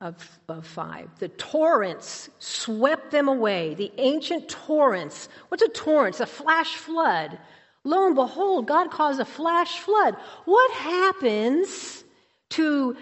of, 0.00 0.40
of 0.48 0.66
five. 0.66 1.08
The 1.18 1.28
torrents 1.28 2.30
swept 2.38 3.10
them 3.10 3.28
away, 3.28 3.74
the 3.74 3.92
ancient 3.98 4.48
torrents. 4.48 5.28
What's 5.48 5.62
a 5.62 5.68
torrent? 5.68 6.20
A 6.20 6.26
flash 6.26 6.76
flood. 6.76 7.38
Lo 7.84 8.06
and 8.06 8.14
behold, 8.14 8.66
God 8.66 8.90
caused 8.90 9.20
a 9.20 9.24
flash 9.24 9.80
flood. 9.80 10.16
What 10.44 10.70
happens 10.72 12.04
to 12.50 12.96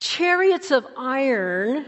chariots 0.00 0.70
of 0.70 0.86
iron 0.96 1.84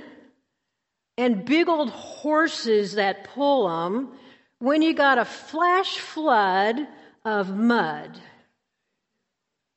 and 1.16 1.44
big 1.44 1.68
old 1.68 1.90
horses 1.90 2.94
that 2.94 3.24
pull 3.24 3.68
them 3.68 4.12
when 4.58 4.82
you 4.82 4.92
got 4.94 5.18
a 5.18 5.24
flash 5.24 5.98
flood 5.98 6.86
of 7.24 7.54
mud? 7.56 8.18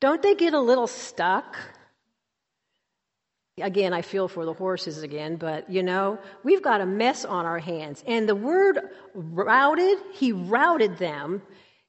Don't 0.00 0.20
they 0.20 0.34
get 0.34 0.52
a 0.52 0.60
little 0.60 0.86
stuck? 0.86 1.56
Again, 3.60 3.92
I 3.92 4.02
feel 4.02 4.26
for 4.26 4.44
the 4.44 4.52
horses 4.52 5.04
again, 5.04 5.36
but 5.36 5.70
you 5.70 5.84
know, 5.84 6.18
we've 6.42 6.62
got 6.62 6.80
a 6.80 6.86
mess 6.86 7.24
on 7.24 7.46
our 7.46 7.60
hands. 7.60 8.02
And 8.04 8.28
the 8.28 8.34
word 8.34 8.80
routed, 9.14 9.98
he 10.12 10.32
routed 10.32 10.98
them. 10.98 11.40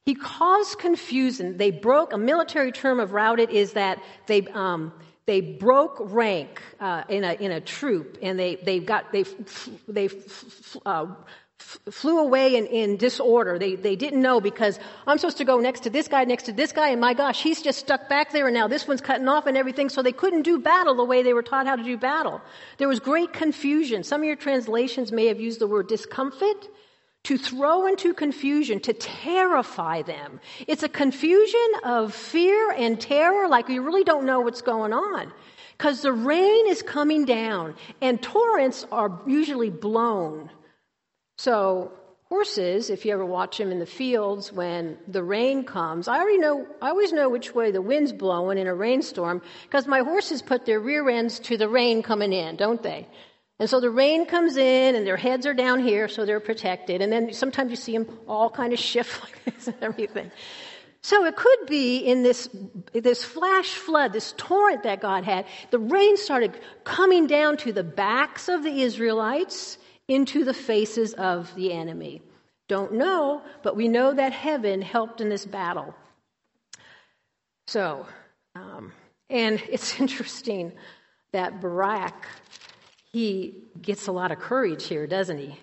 He 0.05 0.13
caused 0.13 0.77
confusion. 0.77 1.57
They 1.57 1.71
broke, 1.71 2.13
a 2.13 2.19
military 2.19 2.71
term 2.71 2.99
of 2.99 3.13
routed 3.13 3.49
is 3.49 3.73
that 3.73 3.99
they, 4.27 4.41
um, 4.53 4.93
they 5.25 5.41
broke 5.41 5.97
rank 6.01 6.61
uh, 6.79 7.03
in, 7.09 7.23
a, 7.23 7.33
in 7.33 7.51
a 7.51 7.61
troop 7.61 8.19
and 8.21 8.37
they, 8.37 8.57
they 8.57 8.77
got, 8.77 9.11
they, 9.11 9.25
they 9.87 10.09
uh, 10.85 11.07
flew 11.57 12.19
away 12.19 12.55
in, 12.55 12.65
in 12.67 12.97
disorder. 12.97 13.57
They, 13.57 13.75
they 13.75 13.95
didn't 13.95 14.21
know 14.21 14.41
because 14.41 14.79
I'm 15.07 15.17
supposed 15.17 15.37
to 15.37 15.45
go 15.45 15.59
next 15.59 15.81
to 15.81 15.89
this 15.89 16.07
guy, 16.07 16.23
next 16.25 16.43
to 16.43 16.51
this 16.51 16.71
guy, 16.71 16.89
and 16.89 16.99
my 16.99 17.13
gosh, 17.13 17.41
he's 17.41 17.61
just 17.61 17.79
stuck 17.79 18.09
back 18.09 18.31
there, 18.31 18.47
and 18.47 18.53
now 18.53 18.67
this 18.67 18.87
one's 18.87 19.01
cutting 19.01 19.27
off 19.27 19.45
and 19.45 19.57
everything, 19.57 19.89
so 19.89 20.01
they 20.01 20.11
couldn't 20.11 20.41
do 20.41 20.57
battle 20.59 20.95
the 20.95 21.03
way 21.03 21.23
they 21.23 21.33
were 21.33 21.43
taught 21.43 21.67
how 21.67 21.75
to 21.75 21.83
do 21.83 21.97
battle. 21.97 22.41
There 22.77 22.87
was 22.87 22.99
great 22.99 23.33
confusion. 23.33 24.03
Some 24.03 24.21
of 24.21 24.25
your 24.25 24.35
translations 24.35 25.11
may 25.11 25.27
have 25.27 25.39
used 25.39 25.59
the 25.59 25.67
word 25.67 25.87
discomfort. 25.87 26.67
To 27.23 27.39
throw 27.39 27.87
into 27.87 28.13
confusion, 28.13 28.79
to 28.81 28.93
terrify 28.93 30.03
them. 30.03 30.39
It's 30.67 30.83
a 30.83 30.87
confusion 30.87 31.67
of 31.83 32.13
fear 32.13 32.69
and 32.69 33.01
terror, 33.01 33.47
like 33.47 33.67
you 33.67 33.81
really 33.81 34.03
don't 34.03 34.27
know 34.27 34.41
what's 34.41 34.61
going 34.61 34.93
on. 34.93 35.33
Because 35.75 36.03
the 36.03 36.13
rain 36.13 36.67
is 36.67 36.83
coming 36.83 37.25
down, 37.25 37.73
and 37.99 38.21
torrents 38.21 38.85
are 38.91 39.19
usually 39.25 39.71
blown. 39.71 40.51
So, 41.37 41.91
horses, 42.29 42.89
if 42.89 43.05
you 43.05 43.13
ever 43.13 43.25
watch 43.25 43.57
them 43.57 43.71
in 43.71 43.79
the 43.79 43.85
fields 43.85 44.51
when 44.51 44.97
the 45.07 45.23
rain 45.23 45.63
comes, 45.63 46.07
I 46.07 46.17
already 46.19 46.37
know, 46.37 46.65
I 46.81 46.89
always 46.89 47.11
know 47.11 47.29
which 47.29 47.53
way 47.53 47.71
the 47.71 47.81
wind's 47.81 48.13
blowing 48.13 48.57
in 48.57 48.67
a 48.67 48.73
rainstorm 48.73 49.41
because 49.63 49.85
my 49.87 49.99
horses 49.99 50.41
put 50.41 50.65
their 50.65 50.79
rear 50.79 51.07
ends 51.09 51.39
to 51.41 51.57
the 51.57 51.69
rain 51.69 52.03
coming 52.03 52.33
in, 52.33 52.55
don't 52.55 52.81
they? 52.81 53.07
And 53.59 53.69
so 53.69 53.79
the 53.79 53.89
rain 53.89 54.25
comes 54.25 54.57
in 54.57 54.95
and 54.95 55.07
their 55.07 55.17
heads 55.17 55.45
are 55.45 55.53
down 55.53 55.81
here 55.81 56.07
so 56.07 56.25
they're 56.25 56.39
protected. 56.39 57.01
And 57.01 57.11
then 57.11 57.31
sometimes 57.33 57.69
you 57.69 57.77
see 57.77 57.97
them 57.97 58.19
all 58.27 58.49
kind 58.49 58.73
of 58.73 58.79
shift 58.79 59.23
like 59.23 59.45
this 59.45 59.67
and 59.67 59.77
everything. 59.81 60.31
So 61.01 61.23
it 61.25 61.35
could 61.35 61.67
be 61.67 61.99
in 61.99 62.23
this, 62.23 62.49
this 62.91 63.23
flash 63.23 63.75
flood, 63.75 64.11
this 64.11 64.33
torrent 64.37 64.83
that 64.83 65.01
God 65.01 65.23
had, 65.23 65.45
the 65.69 65.77
rain 65.77 66.17
started 66.17 66.59
coming 66.83 67.27
down 67.27 67.57
to 67.57 67.71
the 67.71 67.83
backs 67.83 68.49
of 68.49 68.63
the 68.63 68.81
Israelites 68.81 69.77
into 70.07 70.43
the 70.43 70.53
faces 70.53 71.13
of 71.13 71.53
the 71.55 71.73
enemy. 71.73 72.21
Don't 72.67 72.93
know, 72.93 73.41
but 73.63 73.75
we 73.75 73.87
know 73.87 74.13
that 74.13 74.31
heaven 74.31 74.81
helped 74.81 75.21
in 75.21 75.29
this 75.29 75.45
battle. 75.45 75.93
So, 77.67 78.05
um, 78.55 78.91
and 79.29 79.61
it's 79.69 79.99
interesting 79.99 80.73
that 81.31 81.61
Barak, 81.61 82.27
he 83.11 83.55
gets 83.81 84.07
a 84.07 84.11
lot 84.11 84.31
of 84.31 84.39
courage 84.39 84.87
here, 84.87 85.07
doesn't 85.07 85.37
he? 85.37 85.59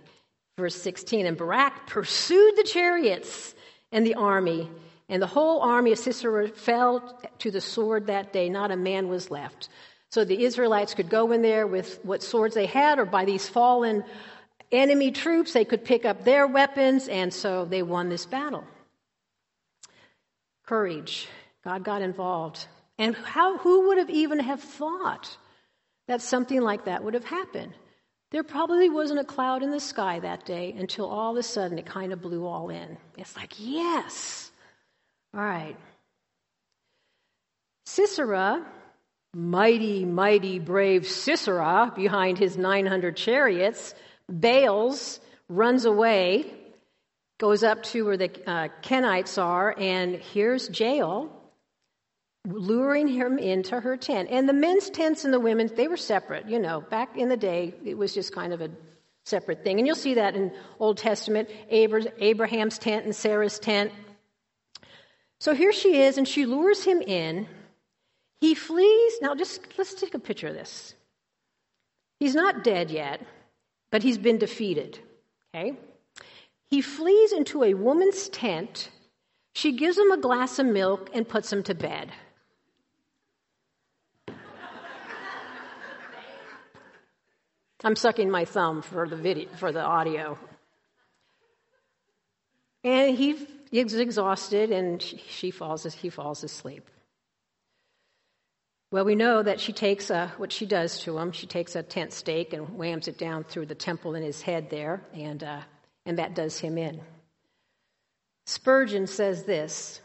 Verse 0.59 0.77
16, 0.77 1.27
and 1.27 1.37
Barak 1.37 1.87
pursued 1.87 2.57
the 2.57 2.63
chariots 2.63 3.55
and 3.91 4.07
the 4.07 4.15
army, 4.15 4.71
and 5.09 5.21
the 5.23 5.27
whole 5.27 5.61
army 5.61 5.93
of 5.93 5.99
Sisera 5.99 6.49
fell 6.49 7.19
to 7.39 7.51
the 7.51 7.61
sword 7.61 8.07
that 8.07 8.33
day. 8.33 8.49
Not 8.49 8.71
a 8.71 8.77
man 8.77 9.09
was 9.09 9.31
left. 9.31 9.69
So 10.11 10.25
the 10.25 10.45
Israelites 10.45 10.93
could 10.93 11.09
go 11.09 11.33
in 11.33 11.41
there 11.41 11.67
with 11.67 11.99
what 12.03 12.23
swords 12.23 12.55
they 12.55 12.67
had, 12.67 12.99
or 12.99 13.07
by 13.07 13.25
these 13.25 13.49
fallen 13.49 14.05
enemy 14.73 15.11
troops, 15.11 15.53
they 15.53 15.65
could 15.65 15.85
pick 15.85 16.05
up 16.05 16.25
their 16.25 16.47
weapons, 16.47 17.09
and 17.09 17.33
so 17.33 17.65
they 17.65 17.83
won 17.83 18.09
this 18.09 18.27
battle. 18.27 18.65
Courage. 20.67 21.29
God 21.65 21.85
got 21.85 22.03
involved. 22.03 22.67
And 22.99 23.15
how, 23.15 23.59
who 23.59 23.89
would 23.89 23.99
have 23.99 24.11
even 24.11 24.41
have 24.41 24.61
thought 24.61 25.37
that 26.09 26.21
something 26.21 26.61
like 26.61 26.87
that 26.87 27.05
would 27.05 27.15
have 27.15 27.25
happened? 27.25 27.73
There 28.31 28.43
probably 28.43 28.89
wasn't 28.89 29.21
a 29.21 29.25
cloud 29.25 29.63
in 29.63 29.71
the 29.71 29.81
sky 29.81 30.19
that 30.21 30.47
day 30.47 30.75
until 30.77 31.07
all 31.07 31.33
of 31.33 31.37
a 31.37 31.43
sudden 31.43 31.79
it 31.79 31.87
kind 31.87 32.13
of 32.13 32.23
blew 32.23 32.47
all 32.47 32.71
in. 32.71 32.97
It's 33.19 33.37
like, 33.37 33.53
yes. 33.59 34.51
All 35.35 35.41
right. 35.41 35.77
Sisera 37.85 38.65
mighty, 39.35 40.05
mighty, 40.05 40.59
brave 40.59 41.07
Sisera 41.07 41.93
behind 41.95 42.39
his 42.39 42.59
900 42.59 43.17
chariots, 43.17 43.95
bails, 44.41 45.21
runs 45.49 45.85
away, 45.85 46.53
goes 47.39 47.63
up 47.63 47.83
to 47.83 48.05
where 48.05 48.17
the 48.17 48.31
uh, 48.47 48.69
Kenites 48.83 49.43
are, 49.43 49.75
and 49.79 50.17
here's 50.17 50.79
Jael 50.79 51.31
luring 52.49 53.07
him 53.07 53.39
into 53.39 53.79
her 53.79 53.97
tent. 53.97 54.29
And 54.31 54.49
the 54.49 54.53
men's 54.53 54.91
tents 54.91 55.25
and 55.25 55.33
the 55.33 55.41
women's, 55.41 55.73
they 55.73 55.89
were 55.89 55.97
separate. 55.97 56.49
You 56.49 56.59
know, 56.59 56.81
back 56.81 57.17
in 57.17 57.29
the 57.29 57.37
day, 57.37 57.75
it 57.85 57.97
was 57.97 58.15
just 58.15 58.35
kind 58.35 58.53
of 58.53 58.61
a 58.61 58.71
separate 59.25 59.63
thing. 59.63 59.79
And 59.79 59.87
you'll 59.87 59.97
see 59.97 60.15
that 60.15 60.35
in 60.35 60.53
Old 60.81 60.99
Testament 60.99 61.49
Abraham's 61.71 62.79
tent 62.79 63.05
and 63.05 63.15
Sarah's 63.15 63.59
tent. 63.59 63.93
So 65.41 65.55
here 65.55 65.73
she 65.73 66.01
is, 66.01 66.19
and 66.19 66.27
she 66.27 66.47
lures 66.47 66.85
him 66.85 67.01
in. 67.01 67.49
He 68.41 68.55
flees. 68.55 69.15
Now, 69.21 69.35
just 69.35 69.61
let's 69.79 69.95
take 69.95 70.15
a 70.15 70.19
picture 70.19 70.49
of 70.49 70.55
this. 70.55 70.95
He's 72.19 72.35
not 72.35 72.63
dead 72.63 72.91
yet, 72.91 73.21
but 73.93 74.03
he's 74.03 74.19
been 74.19 74.39
defeated. 74.39 74.99
Okay? 75.55 75.75
He 76.69 76.81
flees 76.81 77.33
into 77.33 77.63
a 77.63 77.75
woman's 77.75 78.29
tent. 78.31 78.89
She 79.55 79.73
gives 79.73 79.99
him 79.99 80.11
a 80.11 80.17
glass 80.17 80.59
of 80.59 80.67
milk 80.67 81.11
and 81.15 81.29
puts 81.29 81.53
him 81.53 81.63
to 81.65 81.75
bed. 81.75 82.11
I'm 87.85 87.97
sucking 87.97 88.31
my 88.31 88.45
thumb 88.45 88.81
for 88.81 89.09
the 89.09 89.17
video 89.17 89.49
for 89.57 89.73
the 89.73 89.83
audio. 89.83 90.39
And 92.85 93.17
he 93.17 93.47
is 93.73 93.95
exhausted 93.95 94.71
and 94.71 95.03
she 95.03 95.51
falls 95.51 95.83
he 95.95 96.09
falls 96.09 96.45
asleep. 96.45 96.89
Well, 98.93 99.07
we 99.07 99.15
know 99.15 99.43
that 99.43 99.59
she 99.59 99.73
takes 99.73 100.11
a, 100.11 100.29
what 100.37 100.53
she 100.53 100.67
does 100.67 101.01
to 101.01 101.17
him. 101.17 101.33
She 101.33 101.47
takes 101.47 101.75
a 101.77 101.83
tent 101.83 102.13
stake 102.13 102.53
and 102.53 102.77
whams 102.77 103.09
it 103.09 103.17
down 103.17 103.43
through 103.45 103.65
the 103.65 103.75
temple 103.75 104.15
in 104.15 104.23
his 104.23 104.43
head 104.43 104.69
there, 104.69 105.03
and, 105.15 105.43
uh, 105.43 105.63
and 106.05 106.19
that 106.19 106.35
does 106.35 106.59
him 106.59 106.77
in. 106.77 107.01
Spurgeon 108.45 109.07
says 109.07 109.45
this 109.45 110.03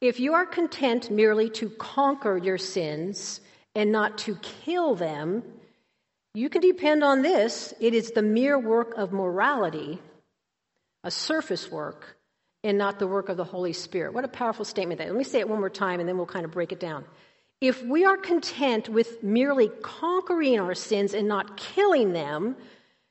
If 0.00 0.20
you 0.20 0.32
are 0.32 0.46
content 0.46 1.10
merely 1.10 1.50
to 1.50 1.68
conquer 1.68 2.38
your 2.38 2.56
sins 2.56 3.42
and 3.74 3.92
not 3.92 4.16
to 4.18 4.36
kill 4.36 4.94
them, 4.94 5.42
you 6.32 6.48
can 6.48 6.62
depend 6.62 7.04
on 7.04 7.20
this. 7.20 7.74
It 7.78 7.92
is 7.92 8.12
the 8.12 8.22
mere 8.22 8.58
work 8.58 8.94
of 8.96 9.12
morality, 9.12 10.00
a 11.04 11.10
surface 11.10 11.70
work, 11.70 12.16
and 12.64 12.78
not 12.78 12.98
the 12.98 13.06
work 13.06 13.28
of 13.28 13.36
the 13.36 13.44
Holy 13.44 13.74
Spirit. 13.74 14.14
What 14.14 14.24
a 14.24 14.28
powerful 14.28 14.64
statement 14.64 14.96
that. 14.96 15.08
Let 15.08 15.16
me 15.16 15.24
say 15.24 15.40
it 15.40 15.48
one 15.48 15.58
more 15.58 15.68
time 15.68 16.00
and 16.00 16.08
then 16.08 16.16
we'll 16.16 16.24
kind 16.24 16.46
of 16.46 16.52
break 16.52 16.72
it 16.72 16.80
down. 16.80 17.04
If 17.60 17.82
we 17.82 18.04
are 18.06 18.16
content 18.16 18.88
with 18.88 19.22
merely 19.22 19.68
conquering 19.82 20.58
our 20.58 20.74
sins 20.74 21.12
and 21.12 21.28
not 21.28 21.58
killing 21.58 22.12
them, 22.12 22.56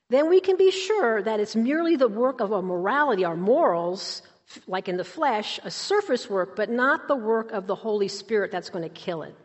then 0.10 0.28
we 0.28 0.42
can 0.42 0.58
be 0.58 0.72
sure 0.72 1.22
that 1.22 1.40
it's 1.40 1.56
merely 1.56 1.96
the 1.96 2.08
work 2.08 2.42
of 2.42 2.52
our 2.52 2.64
morality, 2.64 3.26
our 3.26 3.38
morals, 3.38 4.24
like 4.66 4.90
in 4.90 4.98
the 4.98 5.04
flesh, 5.04 5.60
a 5.64 5.70
surface 5.70 6.28
work, 6.28 6.56
but 6.56 6.70
not 6.70 7.08
the 7.08 7.16
work 7.16 7.52
of 7.52 7.68
the 7.68 7.76
Holy 7.76 8.08
Spirit 8.08 8.52
that's 8.52 8.72
going 8.72 8.84
to 8.84 8.90
kill 8.90 9.22
it. 9.22 9.36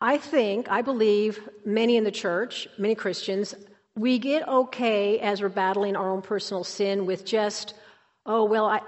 I 0.00 0.16
think, 0.16 0.70
I 0.70 0.82
believe 0.82 1.40
many 1.64 1.96
in 1.96 2.04
the 2.04 2.12
church, 2.12 2.68
many 2.78 2.94
Christians, 2.94 3.54
we 3.96 4.20
get 4.20 4.46
okay 4.48 5.18
as 5.18 5.42
we're 5.42 5.48
battling 5.48 5.96
our 5.96 6.10
own 6.10 6.22
personal 6.22 6.62
sin 6.62 7.04
with 7.04 7.26
just, 7.26 7.74
oh, 8.24 8.44
well, 8.44 8.66
I, 8.66 8.80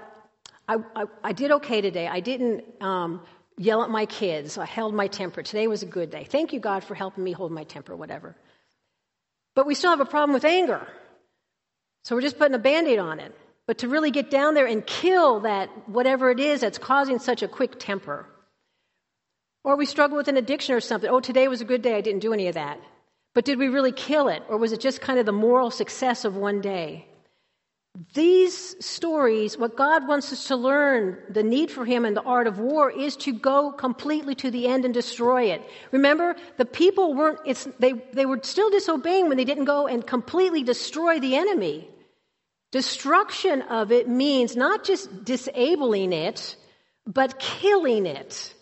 I, 0.69 0.77
I, 0.95 1.05
I 1.23 1.33
did 1.33 1.51
okay 1.51 1.81
today. 1.81 2.07
I 2.07 2.21
didn't 2.21 2.63
um, 2.81 3.21
yell 3.57 3.83
at 3.83 3.89
my 3.89 4.05
kids. 4.05 4.57
I 4.57 4.65
held 4.65 4.93
my 4.93 5.07
temper. 5.07 5.43
Today 5.43 5.67
was 5.67 5.83
a 5.83 5.87
good 5.87 6.09
day. 6.09 6.23
Thank 6.23 6.53
you, 6.53 6.59
God, 6.59 6.83
for 6.83 6.95
helping 6.95 7.23
me 7.23 7.31
hold 7.31 7.51
my 7.51 7.63
temper, 7.63 7.95
whatever. 7.95 8.35
But 9.55 9.65
we 9.65 9.75
still 9.75 9.91
have 9.91 10.01
a 10.01 10.05
problem 10.05 10.33
with 10.33 10.45
anger. 10.45 10.87
So 12.03 12.15
we're 12.15 12.21
just 12.21 12.37
putting 12.37 12.55
a 12.55 12.59
band 12.59 12.87
aid 12.87 12.99
on 12.99 13.19
it. 13.19 13.35
But 13.65 13.77
to 13.79 13.87
really 13.87 14.11
get 14.11 14.29
down 14.29 14.55
there 14.55 14.65
and 14.65 14.85
kill 14.85 15.41
that, 15.41 15.69
whatever 15.87 16.29
it 16.31 16.39
is 16.39 16.61
that's 16.61 16.77
causing 16.77 17.19
such 17.19 17.43
a 17.43 17.47
quick 17.47 17.79
temper. 17.79 18.25
Or 19.63 19.77
we 19.77 19.85
struggle 19.85 20.17
with 20.17 20.27
an 20.27 20.35
addiction 20.35 20.75
or 20.75 20.81
something. 20.81 21.09
Oh, 21.09 21.21
today 21.21 21.47
was 21.47 21.61
a 21.61 21.65
good 21.65 21.81
day. 21.81 21.95
I 21.95 22.01
didn't 22.01 22.19
do 22.19 22.33
any 22.33 22.47
of 22.47 22.55
that. 22.55 22.79
But 23.33 23.45
did 23.45 23.57
we 23.57 23.69
really 23.69 23.93
kill 23.93 24.27
it? 24.27 24.43
Or 24.49 24.57
was 24.57 24.73
it 24.73 24.81
just 24.81 24.99
kind 24.99 25.17
of 25.17 25.25
the 25.25 25.31
moral 25.31 25.71
success 25.71 26.25
of 26.25 26.35
one 26.35 26.59
day? 26.59 27.07
These 28.15 28.75
stories, 28.83 29.55
what 29.55 29.77
God 29.77 30.07
wants 30.07 30.33
us 30.33 30.47
to 30.47 30.55
learn, 30.55 31.19
the 31.29 31.43
need 31.43 31.69
for 31.69 31.85
Him 31.85 32.05
and 32.05 32.17
the 32.17 32.23
art 32.23 32.47
of 32.47 32.57
war, 32.57 32.89
is 32.89 33.15
to 33.17 33.31
go 33.31 33.71
completely 33.71 34.33
to 34.35 34.49
the 34.49 34.67
end 34.67 34.83
and 34.83 34.93
destroy 34.93 35.51
it. 35.51 35.61
Remember, 35.91 36.35
the 36.57 36.65
people 36.65 37.13
weren't, 37.13 37.39
they, 37.79 37.93
they 38.13 38.25
were 38.25 38.39
still 38.41 38.71
disobeying 38.71 39.27
when 39.27 39.37
they 39.37 39.45
didn't 39.45 39.65
go 39.65 39.85
and 39.85 40.05
completely 40.05 40.63
destroy 40.63 41.19
the 41.19 41.35
enemy. 41.35 41.87
Destruction 42.71 43.61
of 43.61 43.91
it 43.91 44.09
means 44.09 44.55
not 44.55 44.83
just 44.83 45.23
disabling 45.23 46.13
it, 46.13 46.55
but 47.05 47.37
killing 47.37 48.07
it. 48.07 48.55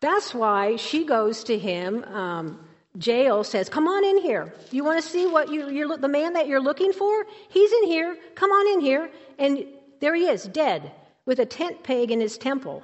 That's 0.00 0.32
why 0.32 0.76
she 0.76 1.06
goes 1.06 1.44
to 1.44 1.58
him. 1.58 2.04
Um, 2.04 2.63
Jael 3.00 3.42
says, 3.44 3.68
Come 3.68 3.88
on 3.88 4.04
in 4.04 4.18
here. 4.18 4.52
You 4.70 4.84
want 4.84 5.02
to 5.02 5.08
see 5.08 5.26
what 5.26 5.50
you, 5.50 5.68
you're, 5.70 5.96
the 5.96 6.08
man 6.08 6.34
that 6.34 6.46
you're 6.46 6.60
looking 6.60 6.92
for? 6.92 7.26
He's 7.48 7.72
in 7.72 7.84
here. 7.86 8.16
Come 8.34 8.50
on 8.50 8.74
in 8.74 8.80
here. 8.80 9.10
And 9.38 9.66
there 10.00 10.14
he 10.14 10.26
is, 10.26 10.44
dead, 10.44 10.92
with 11.26 11.40
a 11.40 11.46
tent 11.46 11.82
peg 11.82 12.10
in 12.10 12.20
his 12.20 12.38
temple. 12.38 12.82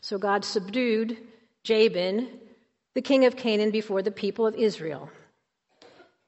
So 0.00 0.18
God 0.18 0.44
subdued 0.44 1.16
Jabin, 1.64 2.28
the 2.94 3.02
king 3.02 3.24
of 3.24 3.36
Canaan, 3.36 3.70
before 3.70 4.02
the 4.02 4.10
people 4.10 4.46
of 4.46 4.54
Israel. 4.54 5.10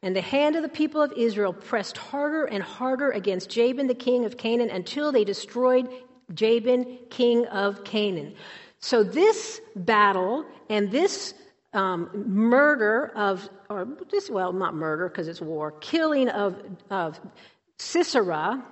And 0.03 0.15
the 0.15 0.21
hand 0.21 0.57
of 0.57 0.63
the 0.63 0.69
people 0.69 1.03
of 1.03 1.13
Israel 1.17 1.53
pressed 1.53 1.97
harder 1.97 2.45
and 2.45 2.63
harder 2.63 3.11
against 3.11 3.49
Jabin, 3.49 3.87
the 3.87 3.95
king 3.95 4.25
of 4.25 4.37
Canaan, 4.37 4.71
until 4.71 5.13
they 5.13 5.25
destroyed 5.25 5.89
Jabin, 6.35 6.99
king 7.11 7.47
of 7.47 7.85
Canaan. 7.85 8.35
So 8.81 9.03
this 9.03 9.61
battle 9.75 10.45
and 10.69 10.91
this 10.91 11.33
um, 11.75 12.11
murder 12.27 13.13
of, 13.15 13.49
or 13.69 13.87
this, 14.11 14.31
well, 14.31 14.53
not 14.53 14.75
murder 14.75 15.09
because 15.09 15.29
it's 15.29 15.41
war, 15.41 15.73
killing 15.73 16.29
of, 16.29 16.57
of 16.91 17.21
Sisera 17.79 18.65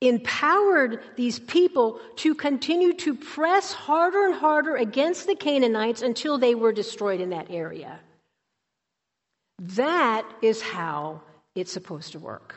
empowered 0.00 1.00
these 1.16 1.38
people 1.38 2.00
to 2.16 2.34
continue 2.34 2.92
to 2.92 3.14
press 3.14 3.72
harder 3.72 4.26
and 4.26 4.34
harder 4.34 4.74
against 4.74 5.26
the 5.26 5.36
Canaanites 5.36 6.02
until 6.02 6.38
they 6.38 6.54
were 6.54 6.72
destroyed 6.72 7.20
in 7.20 7.30
that 7.30 7.50
area. 7.50 8.00
That 9.60 10.28
is 10.42 10.60
how 10.60 11.22
it's 11.54 11.72
supposed 11.72 12.12
to 12.12 12.18
work. 12.18 12.56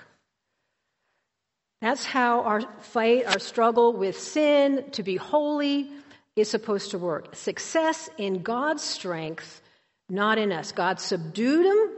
That's 1.81 2.03
how 2.03 2.41
our 2.41 2.61
fight, 2.81 3.25
our 3.27 3.37
struggle 3.37 3.93
with 3.93 4.19
sin 4.19 4.85
to 4.93 5.03
be 5.03 5.15
holy, 5.15 5.91
is 6.35 6.49
supposed 6.49 6.91
to 6.91 6.97
work. 6.97 7.35
Success 7.35 8.09
in 8.17 8.43
God's 8.43 8.83
strength, 8.83 9.61
not 10.09 10.37
in 10.37 10.51
us. 10.51 10.71
God 10.71 10.99
subdued 10.99 11.65
them, 11.65 11.91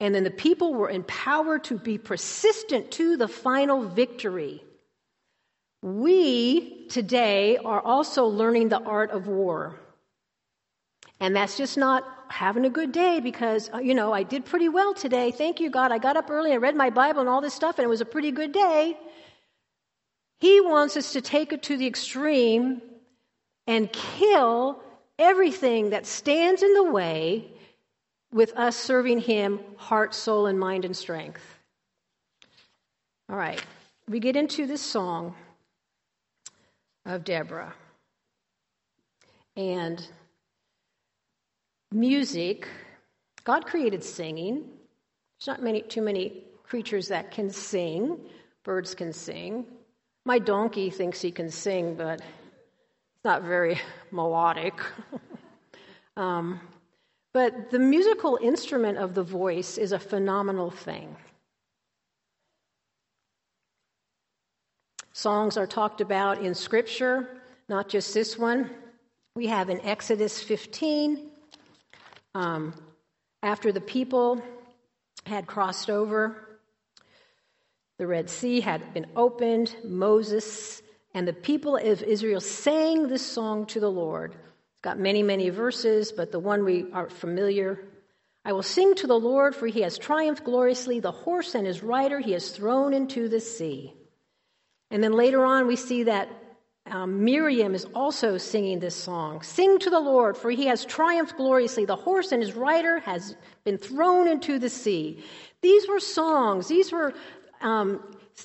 and 0.00 0.14
then 0.14 0.24
the 0.24 0.30
people 0.30 0.74
were 0.74 0.90
empowered 0.90 1.64
to 1.64 1.78
be 1.78 1.98
persistent 1.98 2.90
to 2.92 3.16
the 3.16 3.28
final 3.28 3.82
victory. 3.82 4.62
We 5.82 6.86
today 6.88 7.58
are 7.58 7.80
also 7.80 8.26
learning 8.26 8.70
the 8.70 8.82
art 8.82 9.10
of 9.10 9.26
war. 9.26 9.78
And 11.20 11.34
that's 11.34 11.56
just 11.56 11.78
not 11.78 12.04
having 12.28 12.64
a 12.64 12.70
good 12.70 12.92
day 12.92 13.20
because, 13.20 13.70
uh, 13.72 13.78
you 13.78 13.94
know, 13.94 14.12
I 14.12 14.22
did 14.22 14.44
pretty 14.44 14.68
well 14.68 14.94
today. 14.94 15.30
Thank 15.30 15.60
you, 15.60 15.70
God. 15.70 15.92
I 15.92 15.98
got 15.98 16.16
up 16.16 16.30
early, 16.30 16.52
I 16.52 16.56
read 16.56 16.76
my 16.76 16.90
Bible 16.90 17.20
and 17.20 17.28
all 17.28 17.40
this 17.40 17.54
stuff, 17.54 17.78
and 17.78 17.84
it 17.84 17.88
was 17.88 18.00
a 18.00 18.06
pretty 18.06 18.32
good 18.32 18.52
day. 18.52 18.98
He 20.40 20.60
wants 20.60 20.96
us 20.96 21.12
to 21.12 21.20
take 21.20 21.52
it 21.52 21.62
to 21.64 21.76
the 21.76 21.86
extreme 21.86 22.82
and 23.66 23.92
kill 23.92 24.80
everything 25.18 25.90
that 25.90 26.06
stands 26.06 26.62
in 26.62 26.74
the 26.74 26.84
way 26.84 27.50
with 28.32 28.52
us 28.56 28.76
serving 28.76 29.20
Him 29.20 29.60
heart, 29.76 30.14
soul, 30.14 30.46
and 30.46 30.58
mind 30.58 30.84
and 30.84 30.96
strength. 30.96 31.42
All 33.28 33.36
right, 33.36 33.62
we 34.08 34.20
get 34.20 34.36
into 34.36 34.66
this 34.66 34.82
song 34.82 35.34
of 37.04 37.24
Deborah. 37.24 37.74
And 39.56 40.06
music, 41.90 42.68
God 43.44 43.64
created 43.64 44.04
singing. 44.04 44.64
There's 45.38 45.46
not 45.46 45.62
many, 45.62 45.80
too 45.82 46.02
many 46.02 46.44
creatures 46.62 47.08
that 47.08 47.30
can 47.30 47.50
sing. 47.50 48.18
Birds 48.64 48.94
can 48.94 49.12
sing. 49.12 49.64
My 50.24 50.38
donkey 50.38 50.90
thinks 50.90 51.20
he 51.20 51.30
can 51.30 51.50
sing, 51.50 51.94
but 51.94 52.20
not 53.26 53.42
very 53.42 53.78
melodic. 54.12 54.72
um, 56.16 56.60
but 57.34 57.70
the 57.70 57.78
musical 57.78 58.38
instrument 58.40 58.96
of 58.98 59.14
the 59.14 59.22
voice 59.24 59.76
is 59.76 59.90
a 59.90 59.98
phenomenal 59.98 60.70
thing. 60.70 61.16
Songs 65.12 65.56
are 65.56 65.66
talked 65.66 66.00
about 66.00 66.40
in 66.40 66.54
Scripture, 66.54 67.28
not 67.68 67.88
just 67.88 68.14
this 68.14 68.38
one. 68.38 68.70
We 69.34 69.48
have 69.48 69.70
in 69.70 69.80
Exodus 69.80 70.40
15, 70.40 71.28
um, 72.34 72.74
after 73.42 73.72
the 73.72 73.80
people 73.80 74.40
had 75.26 75.46
crossed 75.46 75.90
over, 75.90 76.60
the 77.98 78.06
Red 78.06 78.30
Sea 78.30 78.60
had 78.60 78.94
been 78.94 79.06
opened, 79.16 79.74
Moses 79.82 80.80
and 81.16 81.26
the 81.26 81.32
people 81.32 81.76
of 81.76 82.02
Israel 82.02 82.42
sang 82.42 83.08
this 83.08 83.24
song 83.24 83.64
to 83.68 83.80
the 83.80 83.90
Lord. 83.90 84.32
It's 84.32 84.82
got 84.82 84.98
many, 84.98 85.22
many 85.22 85.48
verses, 85.48 86.12
but 86.12 86.30
the 86.30 86.38
one 86.38 86.62
we 86.62 86.92
are 86.92 87.08
familiar. 87.08 87.80
I 88.44 88.52
will 88.52 88.62
sing 88.62 88.94
to 88.96 89.06
the 89.06 89.18
Lord, 89.18 89.56
for 89.56 89.66
he 89.66 89.80
has 89.80 89.96
triumphed 89.96 90.44
gloriously. 90.44 91.00
The 91.00 91.12
horse 91.12 91.54
and 91.54 91.66
his 91.66 91.82
rider 91.82 92.20
he 92.20 92.32
has 92.32 92.50
thrown 92.50 92.92
into 92.92 93.30
the 93.30 93.40
sea. 93.40 93.94
And 94.90 95.02
then 95.02 95.12
later 95.12 95.42
on, 95.42 95.66
we 95.66 95.76
see 95.76 96.02
that 96.02 96.28
um, 96.84 97.24
Miriam 97.24 97.74
is 97.74 97.86
also 97.94 98.36
singing 98.36 98.80
this 98.80 98.94
song. 98.94 99.40
Sing 99.40 99.78
to 99.78 99.88
the 99.88 99.98
Lord, 99.98 100.36
for 100.36 100.50
he 100.50 100.66
has 100.66 100.84
triumphed 100.84 101.38
gloriously. 101.38 101.86
The 101.86 101.96
horse 101.96 102.30
and 102.30 102.42
his 102.42 102.52
rider 102.52 102.98
has 102.98 103.34
been 103.64 103.78
thrown 103.78 104.28
into 104.28 104.58
the 104.58 104.68
sea. 104.68 105.24
These 105.62 105.88
were 105.88 105.98
songs. 105.98 106.68
These 106.68 106.92
were 106.92 107.14
um, 107.62 108.02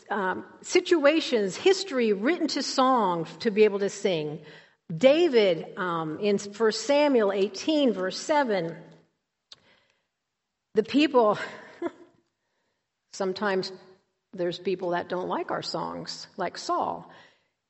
um, 0.09 0.45
situations, 0.61 1.55
history 1.55 2.13
written 2.13 2.47
to 2.49 2.63
song 2.63 3.27
to 3.39 3.51
be 3.51 3.63
able 3.63 3.79
to 3.79 3.89
sing. 3.89 4.39
David 4.95 5.77
um, 5.77 6.19
in 6.19 6.37
1 6.37 6.71
Samuel 6.71 7.31
18, 7.31 7.93
verse 7.93 8.17
7, 8.17 8.75
the 10.73 10.83
people, 10.83 11.37
sometimes 13.13 13.71
there's 14.33 14.59
people 14.59 14.91
that 14.91 15.09
don't 15.09 15.27
like 15.27 15.51
our 15.51 15.61
songs, 15.61 16.27
like 16.37 16.57
Saul. 16.57 17.09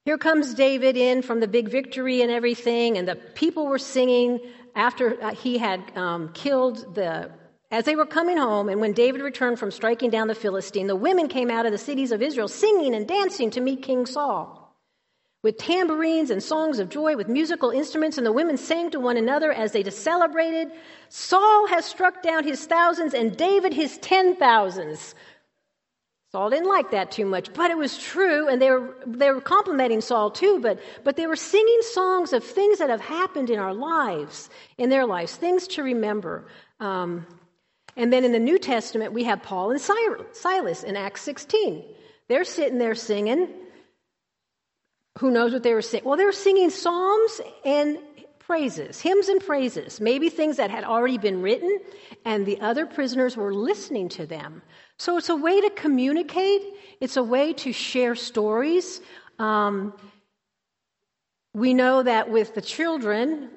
Here 0.06 0.18
comes 0.18 0.54
David 0.54 0.98
in 0.98 1.22
from 1.22 1.40
the 1.40 1.48
big 1.48 1.70
victory 1.70 2.22
and 2.22 2.32
everything, 2.32 2.98
and 2.98 3.08
the 3.08 3.16
people 3.16 3.68
were 3.68 3.80
singing 3.80 4.40
after 4.76 5.22
uh, 5.22 5.34
he 5.34 5.58
had 5.58 5.96
um, 5.96 6.30
killed 6.34 6.96
the 6.96 7.32
as 7.72 7.86
they 7.86 7.96
were 7.96 8.06
coming 8.06 8.38
home, 8.38 8.68
and 8.68 8.82
when 8.82 8.92
David 8.92 9.22
returned 9.22 9.58
from 9.58 9.72
striking 9.72 10.10
down 10.10 10.28
the 10.28 10.36
Philistine, 10.36 10.88
the 10.88 10.96
women 10.96 11.30
came 11.30 11.50
out 11.50 11.66
of 11.66 11.72
the 11.72 11.78
cities 11.78 12.12
of 12.12 12.22
Israel 12.22 12.50
singing 12.50 12.94
and 12.94 13.08
dancing 13.08 13.50
to 13.52 13.62
meet 13.62 13.82
King 13.82 14.06
Saul. 14.06 14.58
With 15.42 15.58
tambourines 15.58 16.30
and 16.30 16.44
songs 16.44 16.78
of 16.78 16.90
joy, 16.90 17.16
with 17.16 17.28
musical 17.28 17.72
instruments, 17.72 18.18
and 18.18 18.28
the 18.28 18.32
women 18.32 18.58
sang 18.58 18.92
to 18.92 19.00
one 19.00 19.18
another 19.18 19.52
as 19.52 19.72
they 19.72 19.84
celebrated, 19.90 20.70
Saul 21.10 21.68
has 21.68 21.86
struck 21.86 22.22
down 22.22 22.44
his 22.44 22.64
thousands 22.66 23.16
and 23.16 23.36
David 23.36 23.74
his 23.74 23.98
ten 24.00 24.36
thousands. 24.36 25.16
Saul 26.32 26.50
didn't 26.50 26.70
like 26.70 26.92
that 26.92 27.12
too 27.12 27.26
much, 27.26 27.54
but 27.54 27.72
it 27.72 27.78
was 27.78 27.98
true, 27.98 28.48
and 28.48 28.62
they 28.62 28.70
were, 28.70 28.96
they 29.08 29.32
were 29.32 29.42
complimenting 29.42 30.02
Saul 30.02 30.30
too, 30.30 30.60
but, 30.62 30.80
but 31.04 31.16
they 31.16 31.26
were 31.26 31.36
singing 31.36 31.82
songs 31.82 32.34
of 32.34 32.44
things 32.44 32.78
that 32.78 32.90
have 32.90 33.02
happened 33.02 33.50
in 33.50 33.60
our 33.60 33.74
lives, 33.74 34.50
in 34.78 34.90
their 34.90 35.06
lives, 35.06 35.36
things 35.36 35.68
to 35.70 35.84
remember. 35.84 36.48
Um, 36.80 37.26
and 37.96 38.12
then 38.12 38.24
in 38.24 38.32
the 38.32 38.40
New 38.40 38.58
Testament, 38.58 39.14
we 39.14 39.24
have 39.26 39.44
Paul 39.44 39.72
and 39.72 39.82
Silas 39.82 40.84
in 40.84 40.96
Acts 40.96 41.22
16. 41.22 41.84
They're 42.28 42.44
sitting 42.44 42.78
there 42.78 42.96
singing. 42.96 43.50
Who 45.20 45.32
knows 45.32 45.52
what 45.52 45.64
they 45.64 45.74
were 45.74 45.82
singing? 45.82 46.06
Well, 46.06 46.18
they 46.18 46.26
were 46.26 46.32
singing 46.32 46.70
psalms 46.70 47.42
and 47.66 47.98
praises, 48.40 49.00
hymns 49.00 49.30
and 49.30 49.40
praises, 49.40 50.02
maybe 50.02 50.30
things 50.30 50.58
that 50.58 50.70
had 50.70 50.84
already 50.84 51.18
been 51.18 51.42
written, 51.42 51.80
and 52.26 52.46
the 52.46 52.60
other 52.60 52.86
prisoners 52.86 53.38
were 53.38 53.54
listening 53.54 54.10
to 54.10 54.26
them. 54.26 54.62
So 54.98 55.18
it's 55.18 55.30
a 55.30 55.36
way 55.36 55.62
to 55.62 55.70
communicate, 55.70 56.62
it's 57.00 57.18
a 57.18 57.24
way 57.24 57.54
to 57.54 57.72
share 57.72 58.16
stories. 58.16 59.00
Um, 59.40 59.94
we 61.54 61.74
know 61.74 62.04
that 62.04 62.30
with 62.30 62.56
the 62.56 62.62
children, 62.62 63.50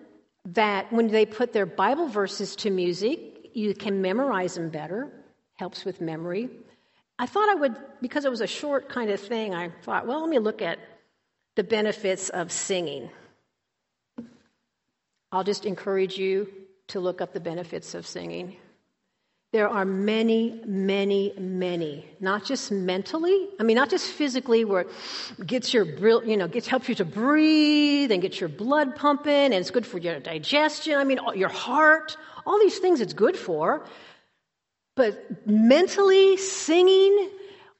that 0.47 0.93
when 0.93 1.09
they 1.09 1.27
put 1.27 1.53
their 1.53 1.67
Bible 1.67 2.09
verses 2.09 2.55
to 2.57 2.71
music, 2.71 3.34
you 3.57 3.75
can 3.75 4.03
memorize 4.03 4.55
them 4.55 4.69
better, 4.71 5.09
helps 5.55 5.85
with 5.85 6.01
memory. 6.01 6.51
I 7.19 7.27
thought 7.27 7.49
I 7.49 7.55
would, 7.55 7.77
because 8.03 8.25
it 8.25 8.31
was 8.31 8.41
a 8.41 8.47
short 8.47 8.89
kind 8.89 9.11
of 9.11 9.21
thing, 9.21 9.55
I 9.55 9.71
thought, 9.83 10.07
well, 10.07 10.21
let 10.21 10.29
me 10.29 10.39
look 10.39 10.61
at 10.63 10.79
the 11.55 11.63
benefits 11.63 12.29
of 12.31 12.51
singing. 12.51 13.11
I'll 15.31 15.45
just 15.45 15.67
encourage 15.67 16.19
you 16.19 16.49
to 16.89 17.01
look 17.01 17.21
up 17.21 17.33
the 17.33 17.41
benefits 17.41 17.95
of 17.95 18.07
singing. 18.07 18.57
there 19.55 19.69
are 19.69 19.85
many, 19.85 20.61
many, 20.67 21.33
many, 21.39 22.05
not 22.19 22.45
just 22.45 22.73
mentally, 22.73 23.49
I 23.61 23.63
mean, 23.63 23.77
not 23.77 23.89
just 23.89 24.11
physically, 24.11 24.65
where 24.65 24.81
it 24.81 25.47
gets 25.47 25.73
your, 25.73 25.85
you 26.25 26.37
know, 26.37 26.49
gets, 26.49 26.67
helps 26.67 26.89
you 26.89 26.97
to 26.97 27.05
breathe 27.05 28.11
and 28.11 28.21
gets 28.21 28.41
your 28.41 28.49
blood 28.49 28.97
pumping 28.97 29.33
and 29.33 29.55
it's 29.55 29.71
good 29.71 29.87
for 29.87 29.99
your 29.99 30.19
digestion. 30.19 30.95
I 30.97 31.05
mean, 31.05 31.21
your 31.37 31.51
heart, 31.51 32.17
all 32.47 32.59
these 32.59 32.79
things 32.79 33.01
it's 33.01 33.15
good 33.15 33.37
for. 33.37 33.85
But 34.97 35.47
mentally, 35.47 36.37
singing, 36.37 37.31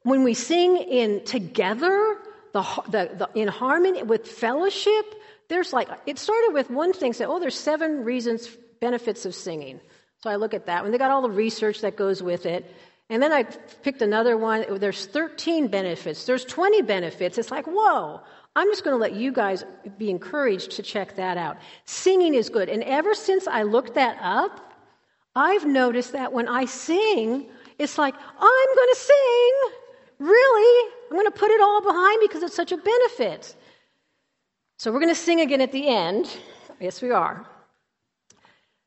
when 0.03 0.25
we 0.25 0.35
sing 0.35 0.77
in 0.77 1.25
together, 1.25 2.19
the, 2.53 2.63
the, 2.89 3.11
the, 3.17 3.41
in 3.41 3.49
harmony 3.49 4.03
with 4.03 4.27
fellowship, 4.27 5.15
there's 5.49 5.73
like, 5.73 5.89
it 6.07 6.19
started 6.19 6.53
with 6.53 6.71
one 6.71 6.93
thing, 6.93 7.13
said, 7.13 7.29
oh, 7.29 7.39
there's 7.39 7.59
seven 7.59 8.05
reasons, 8.05 8.49
benefits 8.81 9.25
of 9.27 9.35
singing. 9.35 9.81
So 10.23 10.31
I 10.31 10.37
look 10.37 10.55
at 10.55 10.67
that 10.67 10.83
one. 10.83 10.91
They 10.91 10.99
got 10.99 11.11
all 11.11 11.23
the 11.23 11.31
research 11.31 11.83
that 11.83 11.97
goes 11.97 12.23
with 12.23 12.47
it. 12.47 12.75
And 13.11 13.23
then 13.23 13.33
I 13.33 13.43
picked 13.43 14.01
another 14.01 14.37
one. 14.37 14.65
There's 14.79 15.07
13 15.07 15.69
benefits. 15.69 16.25
There's 16.25 16.45
20 16.45 16.83
benefits. 16.83 17.37
It's 17.37 17.51
like, 17.51 17.67
whoa. 17.67 18.23
I'm 18.57 18.69
just 18.69 18.85
going 18.85 18.95
to 18.95 19.01
let 19.01 19.15
you 19.15 19.33
guys 19.33 19.65
be 19.99 20.11
encouraged 20.11 20.73
to 20.73 20.83
check 20.83 21.17
that 21.17 21.37
out. 21.37 21.57
Singing 21.87 22.35
is 22.35 22.49
good. 22.49 22.69
And 22.69 22.85
ever 22.85 23.15
since 23.15 23.49
I 23.49 23.63
looked 23.63 23.95
that 23.95 24.17
up, 24.21 24.73
I've 25.35 25.67
noticed 25.67 26.13
that 26.13 26.33
when 26.33 26.47
I 26.47 26.65
sing, 26.67 27.47
it's 27.79 27.99
like, 27.99 28.15
I'm 28.15 28.77
going 28.77 28.89
to 28.93 28.97
sing. 28.97 29.53
Really? 30.21 30.93
I'm 31.11 31.17
going 31.17 31.27
to 31.27 31.33
put 31.33 31.51
it 31.51 31.61
all 31.61 31.83
behind 31.83 32.21
because 32.23 32.43
it's 32.45 32.55
such 32.55 32.71
a 32.71 32.77
benefit. 32.77 33.57
So 34.79 34.93
we're 34.93 35.01
going 35.01 35.15
to 35.15 35.21
sing 35.21 35.41
again 35.41 35.61
at 35.61 35.73
the 35.73 35.89
end. 35.89 36.29
Yes, 36.79 37.03
we 37.03 37.11
are. 37.11 37.47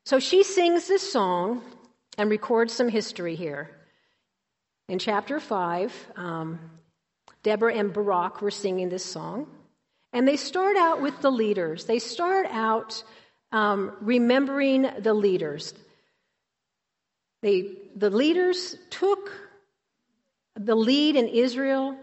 So 0.06 0.18
she 0.18 0.42
sings 0.42 0.88
this 0.88 1.12
song 1.12 1.62
and 2.16 2.30
records 2.30 2.72
some 2.72 2.88
history 2.88 3.34
here. 3.34 3.70
In 4.88 4.98
chapter 4.98 5.38
5, 5.38 6.12
um, 6.16 6.58
Deborah 7.42 7.74
and 7.74 7.92
Barak 7.92 8.40
were 8.40 8.50
singing 8.50 8.88
this 8.88 9.04
song. 9.04 9.46
And 10.12 10.26
they 10.26 10.36
start 10.36 10.76
out 10.76 11.02
with 11.02 11.20
the 11.20 11.30
leaders. 11.30 11.84
They 11.84 11.98
start 11.98 12.46
out 12.50 13.02
um, 13.52 13.92
remembering 14.00 14.88
the 14.98 15.14
leaders. 15.14 15.74
They, 17.42 17.76
the 17.94 18.10
leaders 18.10 18.76
took 18.90 19.30
the 20.56 20.74
lead 20.74 21.16
in 21.16 21.28
Israel 21.28 21.96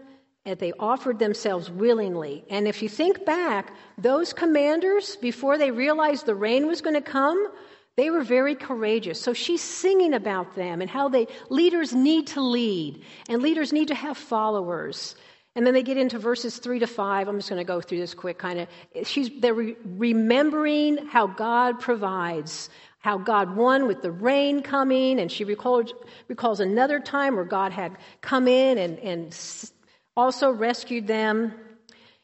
and 0.44 0.58
they 0.58 0.72
offered 0.78 1.18
themselves 1.18 1.68
willingly. 1.68 2.44
And 2.48 2.68
if 2.68 2.80
you 2.80 2.88
think 2.88 3.26
back, 3.26 3.74
those 3.98 4.32
commanders, 4.32 5.16
before 5.16 5.58
they 5.58 5.72
realized 5.72 6.24
the 6.24 6.36
rain 6.36 6.68
was 6.68 6.80
going 6.80 6.94
to 6.94 7.02
come, 7.02 7.48
they 7.96 8.10
were 8.10 8.22
very 8.22 8.54
courageous. 8.54 9.20
So 9.20 9.32
she's 9.32 9.62
singing 9.62 10.14
about 10.14 10.54
them 10.54 10.80
and 10.80 10.88
how 10.88 11.08
they 11.08 11.26
leaders 11.50 11.92
need 11.92 12.28
to 12.28 12.40
lead 12.40 13.02
and 13.28 13.42
leaders 13.42 13.72
need 13.72 13.88
to 13.88 13.94
have 13.94 14.16
followers. 14.16 15.16
And 15.56 15.66
then 15.66 15.74
they 15.74 15.82
get 15.82 15.96
into 15.96 16.18
verses 16.20 16.58
three 16.58 16.78
to 16.78 16.86
five. 16.86 17.26
I'm 17.26 17.38
just 17.38 17.48
going 17.48 17.58
to 17.58 17.64
go 17.64 17.80
through 17.80 17.98
this 17.98 18.14
quick 18.14 18.38
kind 18.38 18.60
of. 18.60 18.68
She's 19.08 19.30
they're 19.40 19.54
re- 19.54 19.76
remembering 19.84 21.06
how 21.06 21.26
God 21.26 21.80
provides, 21.80 22.70
how 23.00 23.18
God 23.18 23.56
won 23.56 23.88
with 23.88 24.02
the 24.02 24.12
rain 24.12 24.62
coming, 24.62 25.18
and 25.18 25.32
she 25.32 25.42
recalls, 25.42 25.92
recalls 26.28 26.60
another 26.60 27.00
time 27.00 27.34
where 27.34 27.44
God 27.44 27.72
had 27.72 27.96
come 28.20 28.46
in 28.46 28.78
and, 28.78 28.98
and 29.00 29.70
also 30.16 30.52
rescued 30.52 31.08
them. 31.08 31.52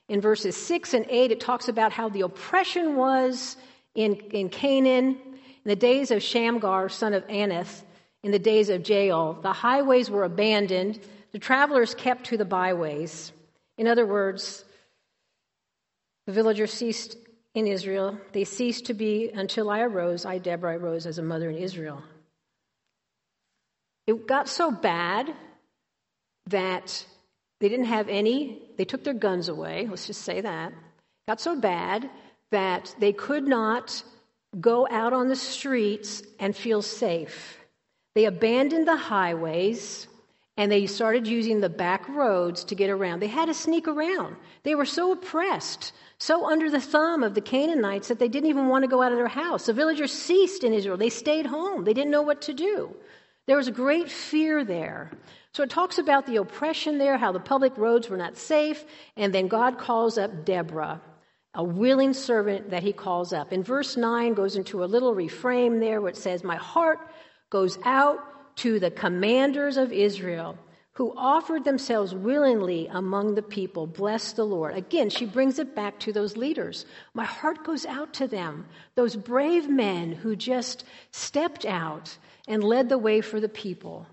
In 0.09 0.21
verses 0.21 0.57
six 0.57 0.95
and 0.95 1.07
eight, 1.09 1.33
it 1.33 1.40
talks 1.40 1.68
about 1.68 1.90
how 1.90 2.11
the 2.11 2.21
oppression 2.21 2.97
was 2.97 3.57
in, 3.95 4.14
in 4.31 4.51
Canaan 4.51 5.18
in 5.64 5.68
the 5.68 5.77
days 5.77 6.11
of 6.11 6.23
Shamgar, 6.23 6.88
son 6.88 7.14
of 7.14 7.27
Anath, 7.29 7.83
in 8.23 8.33
the 8.33 8.38
days 8.38 8.68
of 8.68 8.88
Jael, 8.88 9.35
the 9.35 9.53
highways 9.53 10.11
were 10.11 10.25
abandoned, 10.25 11.01
the 11.33 11.38
travelers 11.38 11.95
kept 11.95 12.25
to 12.27 12.37
the 12.37 12.45
byways. 12.45 13.33
In 13.79 13.87
other 13.87 14.07
words, 14.07 14.64
the 16.27 16.33
villagers 16.33 16.73
ceased 16.73 17.16
in 17.55 17.66
Israel. 17.66 18.18
They 18.33 18.45
ceased 18.45 18.87
to 18.87 18.95
be 18.95 19.31
until 19.33 19.71
I 19.71 19.81
arose. 19.81 20.25
I, 20.25 20.38
Deborah, 20.38 20.79
arose 20.79 21.07
as 21.07 21.18
a 21.18 21.23
mother 21.23 21.51
in 21.51 21.57
Israel. 21.57 22.03
It 24.07 24.27
got 24.27 24.49
so 24.49 24.71
bad 24.71 25.35
that 26.49 27.05
they 27.61 27.68
didn't 27.68 27.87
have 27.87 28.09
any, 28.09 28.61
they 28.77 28.85
took 28.85 29.05
their 29.05 29.14
guns 29.14 29.49
away, 29.49 29.87
let's 29.88 30.07
just 30.07 30.23
say 30.23 30.40
that. 30.40 30.73
It 30.73 31.29
got 31.29 31.40
so 31.40 31.59
bad 31.59 32.11
that 32.51 32.95
they 32.99 33.12
could 33.12 33.47
not 33.47 34.03
go 34.61 34.87
out 34.90 35.12
on 35.12 35.29
the 35.29 35.37
streets 35.37 36.23
and 36.40 36.55
feel 36.55 36.83
safe. 36.83 37.59
They 38.14 38.25
abandoned 38.25 38.87
the 38.87 38.97
highways 38.97 40.09
and 40.57 40.71
they 40.71 40.87
started 40.87 41.27
using 41.27 41.61
the 41.61 41.69
back 41.69 42.09
roads 42.09 42.65
to 42.65 42.75
get 42.75 42.91
around. 42.91 43.21
They 43.21 43.29
had 43.29 43.47
to 43.47 43.55
sneak 43.55 43.88
around. 43.88 44.37
They 44.65 44.75
were 44.75 44.85
so 44.85 45.12
oppressed, 45.12 45.93
so 46.19 46.47
under 46.47 46.71
the 46.71 46.81
thumb 46.81 47.23
of 47.23 47.35
the 47.35 47.41
Canaanites 47.41 48.09
that 48.09 48.19
they 48.19 48.29
didn't 48.29 48.51
even 48.51 48.69
want 48.69 48.85
to 48.85 48.88
go 48.88 49.03
out 49.03 49.12
of 49.12 49.19
their 49.19 49.29
house. 49.29 49.67
The 49.67 49.73
villagers 49.73 50.12
ceased 50.12 50.62
in 50.62 50.75
Israel. 50.75 50.97
They 50.97 51.09
stayed 51.09 51.47
home. 51.47 51.85
They 51.85 51.95
didn't 51.95 52.11
know 52.11 52.23
what 52.23 52.43
to 52.43 52.53
do. 52.53 52.95
There 53.47 53.57
was 53.57 53.69
a 53.69 53.73
great 53.73 54.11
fear 54.11 54.65
there. 54.65 55.11
So 55.53 55.62
it 55.62 55.71
talks 55.71 55.99
about 55.99 56.27
the 56.27 56.37
oppression 56.37 56.99
there, 56.99 57.19
how 57.19 57.33
the 57.33 57.41
public 57.41 57.77
roads 57.77 58.09
were 58.09 58.17
not 58.17 58.37
safe, 58.37 58.85
and 59.17 59.35
then 59.35 59.49
God 59.49 59.79
calls 59.79 60.17
up 60.19 60.45
Deborah 60.45 61.01
a 61.55 61.62
willing 61.62 62.15
servant 62.15 62.71
that 62.71 62.83
he 62.83 62.93
calls 62.93 63.33
up. 63.33 63.53
In 63.53 63.62
verse 63.62 63.97
9 63.97 64.33
goes 64.35 64.57
into 64.57 64.85
a 64.85 64.87
little 64.87 65.15
reframe 65.15 65.81
there 65.81 66.01
where 66.01 66.11
it 66.11 66.17
says, 66.17 66.43
My 66.43 66.57
heart 66.57 66.99
goes 67.51 67.79
out 67.85 68.21
to 68.57 68.79
the 68.79 68.91
commanders 68.91 69.77
of 69.77 69.93
Israel 69.93 70.59
who 70.95 71.15
offered 71.17 71.65
themselves 71.65 72.15
willingly 72.15 72.87
among 72.88 73.35
the 73.35 73.43
people. 73.43 73.87
Bless 73.87 74.33
the 74.33 74.45
Lord. 74.45 74.77
Again, 74.77 75.09
she 75.09 75.25
brings 75.25 75.59
it 75.59 75.75
back 75.75 75.99
to 76.01 76.12
those 76.12 76.37
leaders. 76.37 76.85
My 77.15 77.25
heart 77.25 77.65
goes 77.65 77.87
out 77.87 78.12
to 78.15 78.27
them, 78.27 78.67
those 78.95 79.17
brave 79.17 79.69
men 79.71 80.12
who 80.12 80.37
just 80.37 80.85
stepped 81.11 81.65
out 81.65 82.17
and 82.47 82.62
led 82.62 82.91
the 82.91 82.99
way 82.99 83.23
for 83.23 83.41
the 83.41 83.49
people. 83.49 84.07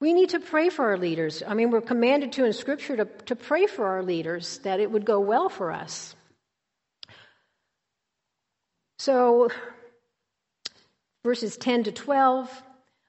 We 0.00 0.12
need 0.12 0.30
to 0.30 0.40
pray 0.40 0.68
for 0.68 0.84
our 0.84 0.98
leaders. 0.98 1.42
I 1.46 1.54
mean, 1.54 1.70
we're 1.70 1.80
commanded 1.80 2.32
to 2.32 2.44
in 2.44 2.52
Scripture 2.52 2.96
to, 2.96 3.06
to 3.06 3.34
pray 3.34 3.66
for 3.66 3.86
our 3.86 4.02
leaders 4.02 4.58
that 4.58 4.80
it 4.80 4.90
would 4.90 5.06
go 5.06 5.20
well 5.20 5.48
for 5.48 5.72
us. 5.72 6.14
So, 8.98 9.48
verses 11.24 11.56
10 11.56 11.84
to 11.84 11.92
12, 11.92 12.62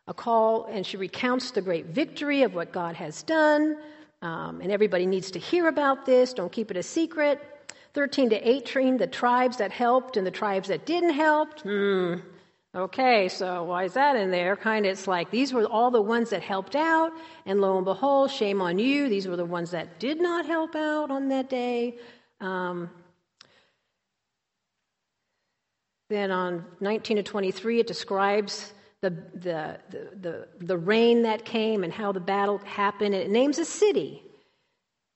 a 0.10 0.14
call, 0.14 0.66
and 0.66 0.86
she 0.86 0.98
recounts 0.98 1.52
the 1.52 1.62
great 1.62 1.86
victory 1.86 2.42
of 2.42 2.56
what 2.56 2.74
God 2.74 2.96
has 2.96 3.22
done. 3.24 3.78
Um, 4.24 4.60
and 4.60 4.72
everybody 4.72 5.06
needs 5.06 5.32
to 5.32 5.40
hear 5.40 5.68
about 5.68 6.06
this. 6.06 6.34
Don't 6.34 6.52
keep 6.52 6.72
it 6.72 6.78
a 6.78 6.84
secret. 6.84 7.40
13 7.94 8.32
to 8.32 8.50
18, 8.50 8.98
the 8.98 9.08
tribes 9.08 9.58
that 9.58 9.72
helped 9.72 10.18
and 10.18 10.26
the 10.26 10.32
tribes 10.32 10.68
that 10.68 10.86
didn't 10.86 11.14
help. 11.14 11.60
Hmm. 11.62 12.16
Okay, 12.76 13.30
so 13.30 13.64
why 13.64 13.86
is 13.86 13.94
that 13.94 14.16
in 14.16 14.30
there? 14.30 14.56
Kind 14.56 14.86
of, 14.86 14.92
it's 14.92 15.08
like 15.08 15.32
these 15.32 15.54
were 15.54 15.66
all 15.66 15.90
the 15.90 16.02
ones 16.02 16.30
that 16.32 16.44
helped 16.44 16.76
out, 16.76 17.12
and 17.46 17.62
lo 17.62 17.78
and 17.78 17.86
behold, 17.86 18.30
shame 18.30 18.62
on 18.62 18.78
you. 18.78 19.10
These 19.10 19.28
were 19.28 19.38
the 19.38 19.46
ones 19.46 19.72
that 19.72 20.00
did 20.00 20.22
not 20.22 20.46
help 20.46 20.76
out 20.76 21.10
on 21.10 21.30
that 21.30 21.50
day. 21.50 21.98
Um, 22.42 22.90
then 26.10 26.30
on 26.30 26.66
19 26.80 27.18
to 27.18 27.24
23, 27.24 27.80
it 27.80 27.88
describes 27.88 28.74
the, 29.02 29.12
the, 29.34 29.80
the, 30.20 30.48
the, 30.60 30.78
rain 30.78 31.24
that 31.24 31.46
came 31.46 31.84
and 31.84 31.94
how 31.94 32.12
the 32.12 32.20
battle 32.20 32.58
happened. 32.60 33.16
It 33.16 33.30
names 33.30 33.58
a 33.58 33.66
city. 33.66 34.24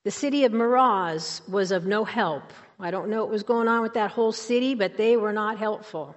The 0.05 0.11
city 0.11 0.45
of 0.45 0.51
Meroz 0.51 1.47
was 1.49 1.71
of 1.71 1.85
no 1.85 2.05
help. 2.05 2.53
I 2.79 2.91
don't 2.91 3.09
know 3.09 3.21
what 3.21 3.31
was 3.31 3.43
going 3.43 3.67
on 3.67 3.81
with 3.81 3.93
that 3.95 4.11
whole 4.11 4.31
city, 4.31 4.73
but 4.75 4.97
they 4.97 5.17
were 5.17 5.33
not 5.33 5.57
helpful. 5.57 6.15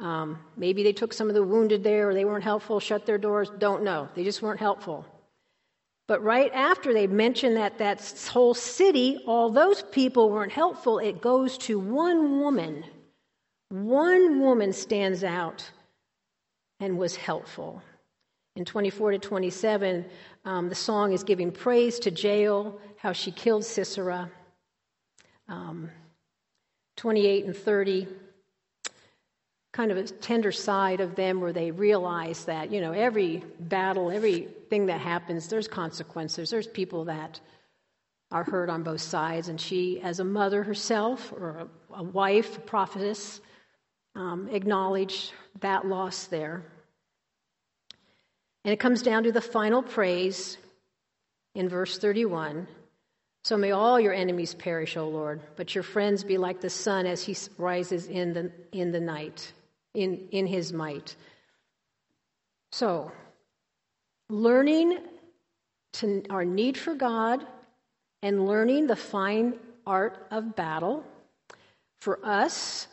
Um, 0.00 0.38
maybe 0.56 0.82
they 0.82 0.92
took 0.92 1.12
some 1.12 1.28
of 1.28 1.34
the 1.34 1.42
wounded 1.42 1.82
there 1.82 2.10
or 2.10 2.14
they 2.14 2.24
weren't 2.24 2.44
helpful, 2.44 2.80
shut 2.80 3.06
their 3.06 3.18
doors, 3.18 3.50
don't 3.58 3.82
know. 3.82 4.08
They 4.14 4.24
just 4.24 4.42
weren't 4.42 4.60
helpful. 4.60 5.06
But 6.08 6.22
right 6.22 6.52
after 6.52 6.92
they 6.92 7.06
mention 7.06 7.54
that 7.54 7.78
that 7.78 8.28
whole 8.30 8.54
city, 8.54 9.18
all 9.26 9.50
those 9.50 9.82
people 9.82 10.30
weren't 10.30 10.52
helpful, 10.52 10.98
it 10.98 11.20
goes 11.20 11.58
to 11.58 11.78
one 11.78 12.40
woman 12.40 12.84
one 13.68 14.40
woman 14.40 14.72
stands 14.72 15.24
out 15.24 15.68
and 16.80 16.98
was 16.98 17.16
helpful. 17.16 17.82
In 18.54 18.64
24 18.64 19.12
to 19.12 19.18
27, 19.18 20.04
um, 20.44 20.68
the 20.68 20.74
song 20.74 21.12
is 21.12 21.24
giving 21.24 21.52
praise 21.52 21.98
to 22.00 22.10
Jael, 22.10 22.78
how 22.96 23.12
she 23.12 23.30
killed 23.30 23.64
Sisera. 23.64 24.30
Um, 25.48 25.90
28 26.96 27.44
and 27.44 27.56
30, 27.56 28.08
kind 29.72 29.92
of 29.92 29.98
a 29.98 30.04
tender 30.04 30.50
side 30.50 31.00
of 31.00 31.14
them 31.14 31.42
where 31.42 31.52
they 31.52 31.70
realize 31.70 32.46
that, 32.46 32.72
you 32.72 32.80
know, 32.80 32.92
every 32.92 33.44
battle, 33.60 34.10
everything 34.10 34.86
that 34.86 35.00
happens, 35.00 35.48
there's 35.48 35.68
consequences. 35.68 36.48
There's 36.48 36.66
people 36.66 37.04
that 37.04 37.38
are 38.30 38.44
hurt 38.44 38.70
on 38.70 38.82
both 38.82 39.02
sides. 39.02 39.48
And 39.48 39.60
she, 39.60 40.00
as 40.00 40.18
a 40.18 40.24
mother 40.24 40.62
herself, 40.62 41.30
or 41.32 41.68
a, 41.92 41.96
a 41.98 42.02
wife, 42.02 42.56
a 42.56 42.60
prophetess, 42.60 43.40
um, 44.16 44.48
acknowledge 44.50 45.32
that 45.60 45.86
loss 45.86 46.26
there. 46.26 46.64
And 48.64 48.72
it 48.72 48.80
comes 48.80 49.02
down 49.02 49.24
to 49.24 49.32
the 49.32 49.40
final 49.40 49.82
praise 49.82 50.58
in 51.54 51.68
verse 51.68 51.98
31. 51.98 52.66
So 53.44 53.56
may 53.56 53.70
all 53.70 54.00
your 54.00 54.12
enemies 54.12 54.54
perish, 54.54 54.96
O 54.96 55.08
Lord, 55.08 55.40
but 55.54 55.74
your 55.74 55.84
friends 55.84 56.24
be 56.24 56.36
like 56.36 56.60
the 56.60 56.70
sun 56.70 57.06
as 57.06 57.22
he 57.22 57.36
rises 57.58 58.06
in 58.08 58.32
the, 58.32 58.50
in 58.72 58.90
the 58.90 58.98
night, 58.98 59.52
in, 59.94 60.26
in 60.32 60.46
his 60.48 60.72
might. 60.72 61.14
So, 62.72 63.12
learning 64.28 64.98
to 65.94 66.24
our 66.28 66.44
need 66.44 66.76
for 66.76 66.94
God 66.94 67.46
and 68.22 68.46
learning 68.46 68.88
the 68.88 68.96
fine 68.96 69.54
art 69.86 70.26
of 70.32 70.56
battle. 70.56 71.04
For 72.00 72.18
us, 72.26 72.88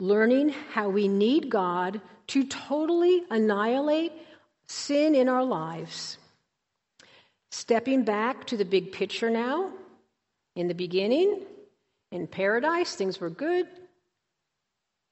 learning 0.00 0.50
how 0.72 0.88
we 0.88 1.08
need 1.08 1.50
God 1.50 2.00
to 2.28 2.44
totally 2.44 3.22
annihilate 3.30 4.12
sin 4.66 5.14
in 5.14 5.28
our 5.28 5.44
lives. 5.44 6.18
Stepping 7.50 8.04
back 8.04 8.46
to 8.46 8.56
the 8.56 8.64
big 8.64 8.92
picture 8.92 9.30
now, 9.30 9.70
in 10.56 10.68
the 10.68 10.74
beginning, 10.74 11.40
in 12.10 12.26
paradise, 12.26 12.94
things 12.94 13.20
were 13.20 13.30
good. 13.30 13.66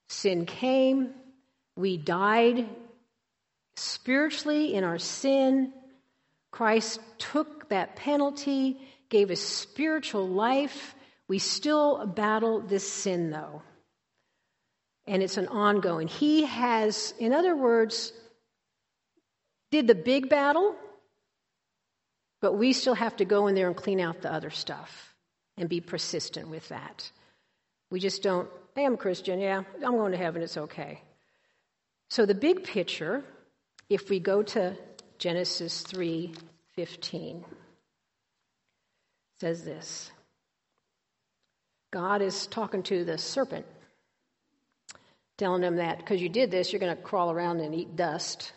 Sin 0.09 0.47
came. 0.47 1.14
We 1.76 1.97
died 1.97 2.68
spiritually 3.76 4.74
in 4.74 4.85
our 4.85 4.99
sin. 4.99 5.72
Christ 6.51 7.01
took 7.18 7.68
that 7.70 7.97
penalty, 7.97 8.80
gave 9.09 9.30
us 9.30 9.41
spiritual 9.41 10.28
life. 10.28 10.95
We 11.28 11.39
still 11.39 12.07
battle 12.07 12.61
this 12.61 12.91
sin, 12.91 13.30
though. 13.30 13.62
And 15.12 15.22
it's 15.22 15.36
an 15.36 15.48
ongoing. 15.48 16.08
He 16.08 16.46
has, 16.46 17.12
in 17.18 17.34
other 17.34 17.54
words, 17.54 18.14
did 19.70 19.86
the 19.86 19.94
big 19.94 20.30
battle, 20.30 20.74
but 22.40 22.54
we 22.54 22.72
still 22.72 22.94
have 22.94 23.16
to 23.16 23.26
go 23.26 23.46
in 23.46 23.54
there 23.54 23.66
and 23.66 23.76
clean 23.76 24.00
out 24.00 24.22
the 24.22 24.32
other 24.32 24.48
stuff 24.48 25.14
and 25.58 25.68
be 25.68 25.82
persistent 25.82 26.48
with 26.48 26.66
that. 26.70 27.12
We 27.90 28.00
just 28.00 28.22
don't, 28.22 28.48
hey, 28.74 28.86
I'm 28.86 28.94
a 28.94 28.96
Christian, 28.96 29.38
yeah, 29.38 29.64
I'm 29.84 29.96
going 29.98 30.12
to 30.12 30.16
heaven, 30.18 30.40
it's 30.40 30.56
okay. 30.56 31.02
So 32.08 32.24
the 32.24 32.34
big 32.34 32.64
picture, 32.64 33.22
if 33.90 34.08
we 34.08 34.18
go 34.18 34.42
to 34.42 34.78
Genesis 35.18 35.82
3:15 35.82 37.44
says 39.40 39.62
this. 39.62 40.10
God 41.90 42.22
is 42.22 42.46
talking 42.46 42.82
to 42.84 43.04
the 43.04 43.18
serpent, 43.18 43.66
telling 45.43 45.61
them 45.61 45.76
that 45.76 45.99
because 45.99 46.22
you 46.22 46.28
did 46.28 46.53
this, 46.53 46.72
you're 46.72 46.78
going 46.78 46.97
to 46.97 47.03
crawl 47.03 47.32
around 47.32 47.59
and 47.59 47.74
eat 47.74 47.97
dust. 47.97 48.53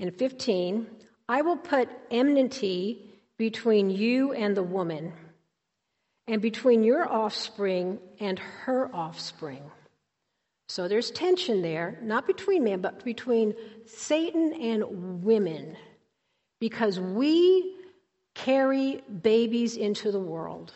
In 0.00 0.10
15, 0.10 0.88
I 1.28 1.42
will 1.42 1.56
put 1.56 1.88
enmity 2.10 3.08
between 3.38 3.88
you 3.88 4.32
and 4.32 4.56
the 4.56 4.62
woman, 4.62 5.12
and 6.26 6.42
between 6.42 6.82
your 6.82 7.08
offspring 7.08 8.00
and 8.18 8.40
her 8.40 8.90
offspring. 8.92 9.62
So 10.68 10.88
there's 10.88 11.12
tension 11.12 11.62
there, 11.62 11.96
not 12.02 12.26
between 12.26 12.64
men, 12.64 12.80
but 12.80 13.04
between 13.04 13.54
Satan 13.86 14.52
and 14.60 15.22
women, 15.22 15.76
because 16.60 16.98
we 16.98 17.76
carry 18.34 19.00
babies 19.22 19.76
into 19.76 20.10
the 20.10 20.18
world, 20.18 20.72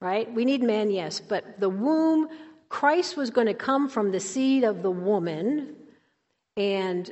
right? 0.00 0.32
We 0.32 0.46
need 0.46 0.62
men, 0.62 0.90
yes, 0.90 1.20
but 1.20 1.60
the 1.60 1.68
womb, 1.68 2.28
Christ 2.68 3.16
was 3.16 3.30
going 3.30 3.46
to 3.46 3.54
come 3.54 3.88
from 3.88 4.10
the 4.10 4.20
seed 4.20 4.64
of 4.64 4.82
the 4.82 4.90
woman, 4.90 5.76
and 6.56 7.10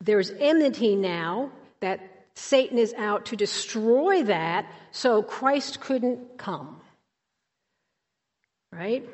there's 0.00 0.30
enmity 0.30 0.96
now 0.96 1.52
that 1.80 2.00
Satan 2.34 2.78
is 2.78 2.94
out 2.94 3.26
to 3.26 3.36
destroy 3.36 4.24
that, 4.24 4.66
so 4.90 5.22
Christ 5.22 5.80
couldn't 5.80 6.38
come. 6.38 6.80
Right? 8.72 9.08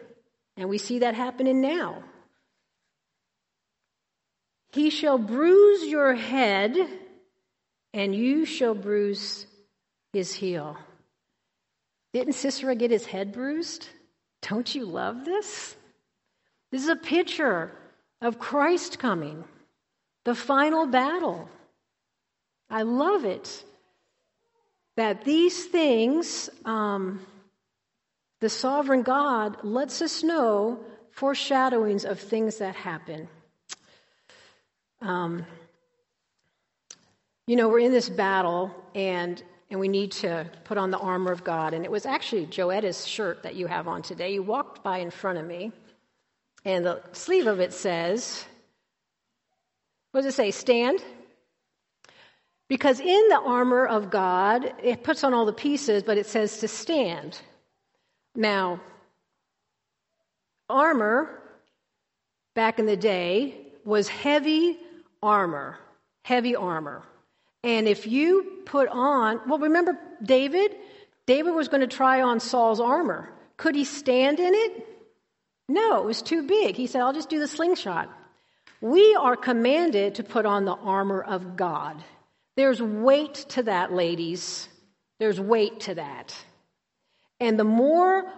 And 0.57 0.68
we 0.68 0.79
see 0.79 1.01
that 1.01 1.14
happening 1.14 1.61
now. 1.61 2.03
He 4.72 4.91
shall 4.91 5.18
bruise 5.18 5.85
your 5.85 6.14
head, 6.14 6.76
and 7.93 8.14
you 8.14 8.45
shall 8.45 8.74
bruise 8.74 9.47
his 10.12 10.33
heel. 10.33 10.76
Didn't 12.12 12.35
Sisera 12.35 12.74
get 12.74 12.91
his 12.91 13.07
head 13.07 13.33
bruised? 13.33 13.89
Don't 14.43 14.74
you 14.74 14.84
love 14.84 15.24
this? 15.24 15.76
This 16.70 16.82
is 16.82 16.89
a 16.89 16.97
picture 16.97 17.72
of 18.20 18.39
Christ 18.39 18.99
coming 18.99 19.45
the 20.24 20.34
final 20.34 20.86
battle. 20.86 21.49
I 22.68 22.82
love 22.82 23.24
it 23.24 23.64
that 24.97 25.24
these 25.24 25.64
things, 25.64 26.51
um, 26.64 27.24
the 28.41 28.51
sovereign 28.51 29.03
God 29.03 29.64
lets 29.64 30.03
us 30.03 30.22
know 30.22 30.80
foreshadowings 31.12 32.05
of 32.05 32.20
things 32.20 32.59
that 32.59 32.74
happen. 32.74 33.28
Um, 35.01 35.47
you 37.47 37.57
know, 37.57 37.68
we're 37.68 37.78
in 37.78 37.93
this 37.93 38.11
battle, 38.11 38.74
and 38.95 39.43
and 39.71 39.79
we 39.79 39.89
need 39.89 40.12
to 40.12 40.51
put 40.64 40.79
on 40.79 40.91
the 40.91 40.99
armor 40.99 41.33
of 41.33 41.45
God. 41.45 41.75
And 41.75 41.85
it 41.85 41.91
was 41.91 42.07
actually 42.07 42.47
Joetta's 42.47 43.07
shirt 43.07 43.43
that 43.43 43.55
you 43.55 43.66
have 43.66 43.87
on 43.87 44.03
today. 44.03 44.33
You 44.33 44.43
walked 44.43 44.83
by 44.83 44.99
in 44.99 45.11
front 45.11 45.39
of 45.39 45.47
me, 45.47 45.73
and 46.64 46.85
the 46.85 47.03
sleeve 47.12 47.47
of 47.47 47.61
it 47.61 47.73
says, 47.73 48.45
what 50.12 50.23
does 50.23 50.33
it 50.33 50.37
say? 50.37 50.51
Stand? 50.51 51.01
Because 52.69 53.01
in 53.01 53.29
the 53.29 53.41
armor 53.41 53.87
of 53.87 54.11
God, 54.11 54.75
it 54.83 55.03
puts 55.03 55.25
on 55.25 55.33
all 55.33 55.47
the 55.47 55.53
pieces, 55.53 56.03
but 56.03 56.19
it 56.19 56.27
says 56.27 56.59
to 56.59 56.69
stand. 56.69 57.41
Now, 58.35 58.81
armor 60.69 61.43
back 62.55 62.79
in 62.79 62.87
the 62.87 62.97
day 62.97 63.55
was 63.85 64.09
heavy 64.09 64.79
armor, 65.23 65.79
heavy 66.25 66.57
armor. 66.57 67.03
And 67.64 67.88
if 67.88 68.06
you 68.06 68.62
put 68.66 68.88
on, 68.88 69.40
well, 69.48 69.59
remember 69.59 69.98
David? 70.22 70.76
David 71.26 71.52
was 71.52 71.68
going 71.68 71.80
to 71.80 71.86
try 71.86 72.22
on 72.22 72.40
Saul's 72.40 72.80
armor. 72.80 73.30
Could 73.56 73.74
he 73.74 73.84
stand 73.84 74.38
in 74.38 74.54
it? 74.54 74.86
No, 75.68 75.98
it 75.98 76.04
was 76.04 76.22
too 76.22 76.46
big. 76.46 76.76
He 76.76 76.86
said, 76.86 77.02
I'll 77.02 77.12
just 77.12 77.28
do 77.28 77.38
the 77.38 77.48
slingshot. 77.48 78.09
We 78.80 79.14
are 79.16 79.36
commanded 79.36 80.14
to 80.16 80.22
put 80.22 80.46
on 80.46 80.64
the 80.64 80.74
armor 80.74 81.20
of 81.20 81.56
God. 81.56 82.02
There's 82.56 82.80
weight 82.80 83.34
to 83.50 83.64
that, 83.64 83.92
ladies. 83.92 84.68
There's 85.18 85.40
weight 85.40 85.80
to 85.80 85.96
that. 85.96 86.34
And 87.40 87.59
the 87.59 87.64
more 87.64 88.32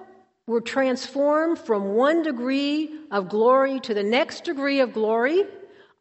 we're 0.47 0.61
transformed 0.61 1.59
from 1.59 1.95
one 1.95 2.23
degree 2.23 2.91
of 3.11 3.29
glory 3.29 3.81
to 3.81 3.95
the 3.95 4.03
next 4.03 4.45
degree 4.45 4.81
of 4.81 4.93
glory, 4.93 5.45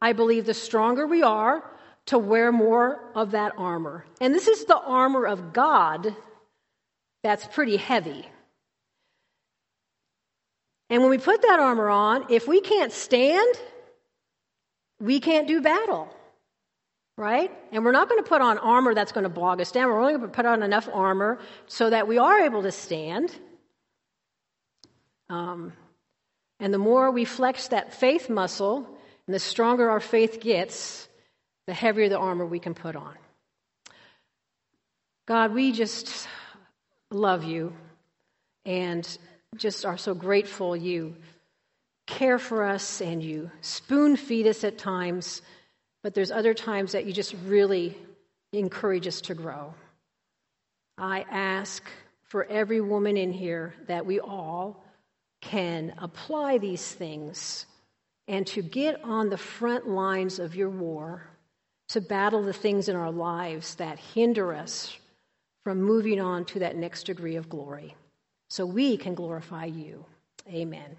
I 0.02 0.14
believe 0.14 0.46
the 0.46 0.54
stronger 0.54 1.06
we 1.06 1.22
are 1.22 1.62
to 2.06 2.18
wear 2.18 2.50
more 2.50 3.00
of 3.14 3.32
that 3.32 3.52
armor. 3.56 4.04
And 4.20 4.34
this 4.34 4.48
is 4.48 4.64
the 4.64 4.78
armor 4.78 5.26
of 5.26 5.52
God 5.52 6.14
that's 7.22 7.46
pretty 7.46 7.76
heavy. 7.76 8.26
And 10.88 11.02
when 11.02 11.10
we 11.10 11.18
put 11.18 11.42
that 11.42 11.60
armor 11.60 11.88
on, 11.88 12.26
if 12.30 12.48
we 12.48 12.60
can't 12.60 12.92
stand, 12.92 13.54
we 14.98 15.20
can't 15.20 15.46
do 15.46 15.60
battle, 15.60 16.08
right? 17.16 17.50
And 17.70 17.84
we're 17.84 17.92
not 17.92 18.08
going 18.08 18.22
to 18.22 18.28
put 18.28 18.42
on 18.42 18.58
armor 18.58 18.94
that's 18.94 19.12
going 19.12 19.24
to 19.24 19.30
bog 19.30 19.60
us 19.60 19.70
down. 19.70 19.88
We're 19.88 20.00
only 20.00 20.14
going 20.14 20.28
to 20.28 20.34
put 20.34 20.46
on 20.46 20.62
enough 20.62 20.88
armor 20.92 21.38
so 21.66 21.90
that 21.90 22.08
we 22.08 22.18
are 22.18 22.40
able 22.40 22.62
to 22.62 22.72
stand. 22.72 23.32
Um, 25.28 25.74
and 26.58 26.74
the 26.74 26.78
more 26.78 27.10
we 27.12 27.24
flex 27.24 27.68
that 27.68 27.94
faith 27.94 28.28
muscle, 28.28 28.86
and 29.26 29.34
the 29.34 29.38
stronger 29.38 29.88
our 29.88 30.00
faith 30.00 30.40
gets, 30.40 31.08
the 31.70 31.74
heavier 31.74 32.08
the 32.08 32.18
armor 32.18 32.44
we 32.44 32.58
can 32.58 32.74
put 32.74 32.96
on. 32.96 33.14
God, 35.26 35.54
we 35.54 35.70
just 35.70 36.26
love 37.12 37.44
you 37.44 37.72
and 38.66 39.06
just 39.54 39.86
are 39.86 39.96
so 39.96 40.12
grateful 40.12 40.76
you 40.76 41.14
care 42.08 42.40
for 42.40 42.64
us 42.64 43.00
and 43.00 43.22
you 43.22 43.52
spoon 43.60 44.16
feed 44.16 44.48
us 44.48 44.64
at 44.64 44.78
times, 44.78 45.42
but 46.02 46.12
there's 46.12 46.32
other 46.32 46.54
times 46.54 46.90
that 46.90 47.06
you 47.06 47.12
just 47.12 47.36
really 47.46 47.96
encourage 48.52 49.06
us 49.06 49.20
to 49.20 49.34
grow. 49.34 49.72
I 50.98 51.24
ask 51.30 51.84
for 52.24 52.46
every 52.46 52.80
woman 52.80 53.16
in 53.16 53.32
here 53.32 53.74
that 53.86 54.04
we 54.04 54.18
all 54.18 54.82
can 55.40 55.94
apply 55.98 56.58
these 56.58 56.84
things 56.84 57.64
and 58.26 58.44
to 58.48 58.60
get 58.60 59.04
on 59.04 59.28
the 59.28 59.38
front 59.38 59.86
lines 59.86 60.40
of 60.40 60.56
your 60.56 60.68
war 60.68 61.30
to 61.90 62.00
battle 62.00 62.42
the 62.42 62.52
things 62.52 62.88
in 62.88 62.96
our 62.96 63.10
lives 63.10 63.74
that 63.74 63.98
hinder 63.98 64.54
us 64.54 64.96
from 65.64 65.82
moving 65.82 66.20
on 66.20 66.44
to 66.44 66.60
that 66.60 66.76
next 66.76 67.04
degree 67.04 67.36
of 67.36 67.48
glory 67.48 67.94
so 68.48 68.64
we 68.64 68.96
can 68.96 69.14
glorify 69.14 69.64
you. 69.64 70.04
Amen. 70.48 70.96